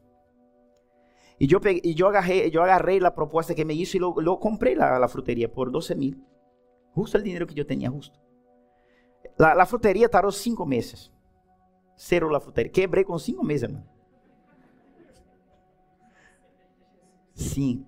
E 1.40 1.46
eu, 1.52 1.60
peguei, 1.60 1.82
e 1.84 2.00
eu, 2.00 2.08
agarrei, 2.08 2.50
eu 2.52 2.62
agarrei 2.62 3.04
a 3.04 3.10
proposta 3.10 3.54
que 3.54 3.64
me 3.64 3.74
hizo 3.74 3.96
e 3.96 4.00
lo 4.00 4.36
comprei 4.38 4.76
a, 4.76 5.04
a 5.04 5.08
fruteria 5.08 5.48
por 5.48 5.70
12 5.70 5.94
mil. 5.94 6.14
Justo 6.96 7.18
o 7.18 7.22
dinheiro 7.22 7.46
que 7.46 7.58
eu 7.58 7.64
tinha, 7.64 7.90
justo. 7.90 8.18
A 9.38 9.64
fruteria 9.66 10.08
tardou 10.08 10.32
cinco 10.32 10.66
meses. 10.66 11.12
Zero 12.00 12.34
a 12.34 12.40
fruteria. 12.40 12.70
Quebrei 12.70 13.04
com 13.04 13.18
cinco 13.18 13.44
meses, 13.44 13.64
irmão. 13.64 13.84
Sim. 17.34 17.84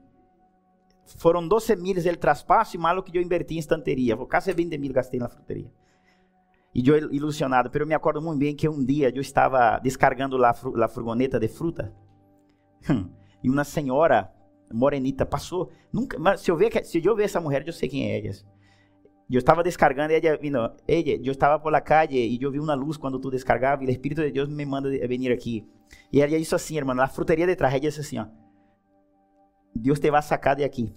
Foram 1.16 1.46
12 1.46 1.76
mil 1.76 1.96
el 1.96 2.16
traspasso 2.16 2.76
e 2.76 2.78
mais 2.78 2.98
o 2.98 3.02
que 3.02 3.16
eu 3.16 3.22
inverti 3.22 3.54
em 3.54 3.58
estanteria. 3.58 4.16
Quase 4.16 4.52
20 4.52 4.78
mil 4.78 4.92
gastei 4.92 5.20
na 5.20 5.28
fruteria. 5.28 5.70
E 6.74 6.88
eu 6.88 7.12
ilusionado, 7.12 7.68
pero 7.70 7.86
me 7.86 7.94
acordo 7.94 8.22
muito 8.22 8.38
bem 8.38 8.54
que 8.54 8.68
um 8.68 8.84
dia 8.84 9.10
eu 9.14 9.20
estava 9.20 9.78
descargando 9.80 10.36
lá 10.36 10.50
a 10.50 10.88
furgoneta 10.88 11.38
de 11.38 11.48
fruta. 11.48 11.92
e 13.42 13.50
uma 13.50 13.64
senhora 13.64 14.32
morenita 14.72 15.26
passou. 15.26 15.70
Nunca, 15.92 16.18
mas 16.18 16.40
se 16.40 16.50
eu 16.50 16.56
ver, 16.56 16.84
se 16.84 17.04
eu 17.04 17.16
ver 17.16 17.24
essa 17.24 17.40
mulher, 17.40 17.66
eu 17.66 17.72
sei 17.72 17.88
quem 17.88 18.10
é 18.10 18.24
ela. 18.24 18.34
Eu 19.30 19.38
estava 19.38 19.62
descargando, 19.62 20.12
ella 20.12 20.36
vino, 20.36 20.58
ella, 20.88 21.10
eu 21.22 21.30
estava 21.30 21.58
por 21.58 21.70
la 21.70 21.80
calle 21.80 22.18
e 22.18 22.42
eu 22.42 22.50
vi 22.50 22.58
uma 22.58 22.74
luz 22.74 22.96
quando 22.96 23.18
tu 23.20 23.30
descargava 23.30 23.84
e 23.84 23.86
o 23.86 23.90
Espírito 23.90 24.22
de 24.22 24.32
Deus 24.32 24.48
me 24.48 24.66
manda 24.66 24.90
vir 24.90 25.30
aqui. 25.30 25.64
E 26.12 26.20
ela 26.20 26.36
disse 26.36 26.54
assim, 26.54 26.76
irmão, 26.76 26.96
na 26.96 27.06
fruteria 27.06 27.46
de 27.46 27.54
trás, 27.54 27.72
ela 27.72 27.80
disse 27.80 28.00
assim, 28.00 28.18
ó, 28.18 28.26
Deus 29.74 30.00
te 30.00 30.10
vai 30.10 30.20
sacar 30.20 30.56
de 30.56 30.64
aqui. 30.64 30.92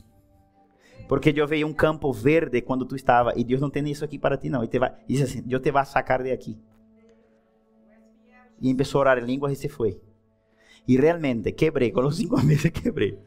Porque 1.08 1.32
eu 1.36 1.46
veio 1.46 1.67
um 1.67 1.74
campo 1.74 2.12
verde 2.12 2.62
quando 2.63 2.86
tu 2.86 2.96
estava 2.96 3.34
e 3.36 3.43
Deus 3.43 3.62
não 3.62 3.69
tem 3.69 3.88
isso 3.88 4.04
aqui 4.04 4.17
para 4.17 4.36
ti 4.36 4.50
não. 4.50 4.63
E 4.63 4.67
te 4.67 4.80
vai, 4.80 4.96
disse 5.08 5.24
assim, 5.24 5.41
Deus 5.43 5.62
te 5.62 5.69
vai 5.69 5.86
sacar 5.86 6.24
de 6.24 6.32
aqui. 6.32 6.60
Y 8.60 8.69
empezó 8.69 8.98
a 8.98 9.02
orar 9.02 9.19
en 9.19 9.28
lenguas 9.28 9.52
y 9.52 9.56
se 9.58 9.69
fue. 9.69 10.02
Y 10.88 10.98
realmente 10.98 11.54
quebré, 11.54 11.91
con 11.91 12.04
los 12.04 12.15
cinco 12.15 12.38
meses 12.43 12.72
quebré. 12.72 13.19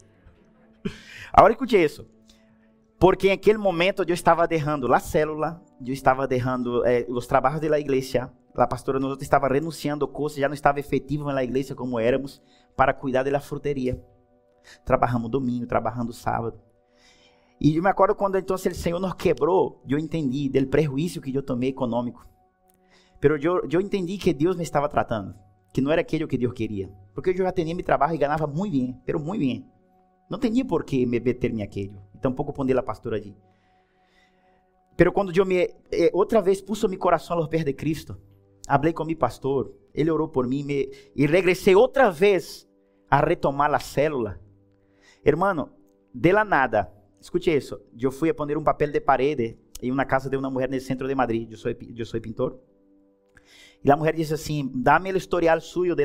Ahora 1.32 1.52
escute 1.52 1.84
isso. 1.84 2.08
Porque 2.98 3.28
em 3.28 3.32
aquele 3.32 3.58
momento 3.58 4.02
eu 4.02 4.14
estava 4.14 4.46
derrando 4.48 4.92
a 4.92 4.98
célula, 4.98 5.62
eu 5.84 5.92
estava 5.92 6.26
derrando 6.26 6.84
eh, 6.86 7.04
os 7.08 7.26
trabalhos 7.26 7.60
da 7.60 7.78
igreja, 7.78 8.32
a 8.54 8.66
pastora 8.66 8.98
nós 8.98 9.20
estava 9.20 9.48
renunciando 9.48 10.08
coisas, 10.08 10.38
já 10.38 10.48
não 10.48 10.54
estava 10.54 10.80
efetivo 10.80 11.30
na 11.30 11.44
igreja 11.44 11.74
como 11.74 12.00
éramos, 12.00 12.42
para 12.74 12.94
cuidar 12.94 13.22
da 13.22 13.40
fruteria. 13.40 14.02
Trabalhamos 14.84 15.30
domingo, 15.30 15.66
trabalhando 15.66 16.12
sábado. 16.12 16.58
E 17.60 17.76
eu 17.76 17.82
me 17.82 17.88
acordo 17.88 18.14
quando 18.14 18.38
então 18.38 18.56
o 18.56 18.58
Senhor 18.58 18.98
nos 18.98 19.14
quebrou, 19.14 19.82
eu 19.88 19.98
entendi 19.98 20.48
do 20.48 20.66
prejuízo 20.66 21.20
que 21.20 21.34
eu 21.34 21.42
tomei 21.42 21.70
econômico. 21.70 22.26
Pero 23.20 23.36
eu, 23.36 23.66
eu 23.70 23.80
entendi 23.80 24.16
que 24.16 24.32
Deus 24.32 24.56
me 24.56 24.62
estava 24.62 24.88
tratando, 24.88 25.34
que 25.72 25.80
não 25.80 25.90
era 25.90 26.00
aquilo 26.00 26.28
que 26.28 26.38
Deus 26.38 26.52
queria. 26.54 26.90
Porque 27.14 27.30
eu 27.30 27.36
já 27.36 27.52
tinha 27.52 27.74
meu 27.74 27.84
trabalho 27.84 28.14
e 28.14 28.18
ganhava 28.18 28.46
muito 28.46 28.72
bem, 28.72 29.00
pero 29.04 29.20
muito 29.20 29.40
bem. 29.40 29.66
Não 30.28 30.38
tinha 30.38 30.64
por 30.64 30.84
que 30.84 31.06
me 31.06 31.20
meter-me 31.20 31.62
aquilo. 31.62 32.02
Tampouco 32.20 32.52
poner 32.52 32.76
a 32.78 32.82
pastora 32.82 33.16
ali. 33.16 33.36
Pero 34.96 35.12
quando 35.12 35.36
eu 35.36 35.44
me 35.44 35.74
eh, 35.92 36.10
outra 36.12 36.40
vez 36.40 36.60
puso 36.60 36.88
meu 36.88 36.98
coração 36.98 37.36
aos 37.36 37.48
pés 37.48 37.64
de 37.64 37.72
Cristo, 37.72 38.16
falei 38.66 38.92
com 38.92 39.04
meu 39.04 39.16
pastor, 39.16 39.72
ele 39.94 40.10
orou 40.10 40.28
por 40.28 40.46
mim 40.46 40.64
me, 40.64 40.90
e 41.14 41.26
regressei 41.26 41.74
outra 41.74 42.10
vez 42.10 42.66
a 43.10 43.20
retomar 43.20 43.72
a 43.74 43.78
célula. 43.78 44.40
Hermano, 45.24 45.70
de 46.14 46.32
la 46.32 46.44
nada, 46.44 46.92
escute 47.20 47.54
isso, 47.54 47.80
eu 47.98 48.10
fui 48.10 48.30
a 48.30 48.34
poner 48.34 48.56
um 48.56 48.64
papel 48.64 48.90
de 48.90 49.00
parede 49.00 49.58
em 49.82 49.90
uma 49.90 50.04
casa 50.04 50.30
de 50.30 50.36
uma 50.36 50.50
mulher 50.50 50.70
no 50.70 50.80
centro 50.80 51.06
de 51.06 51.14
Madrid, 51.14 51.50
eu 51.50 51.58
sou, 51.58 51.70
eu 51.70 52.06
sou 52.06 52.20
pintor. 52.20 52.58
E 53.84 53.90
a 53.90 53.96
mulher 53.96 54.14
disse 54.14 54.34
assim: 54.34 54.70
dá-me 54.74 55.12
o 55.12 55.16
historial 55.16 55.60
suyo 55.60 55.94
de 55.94 56.04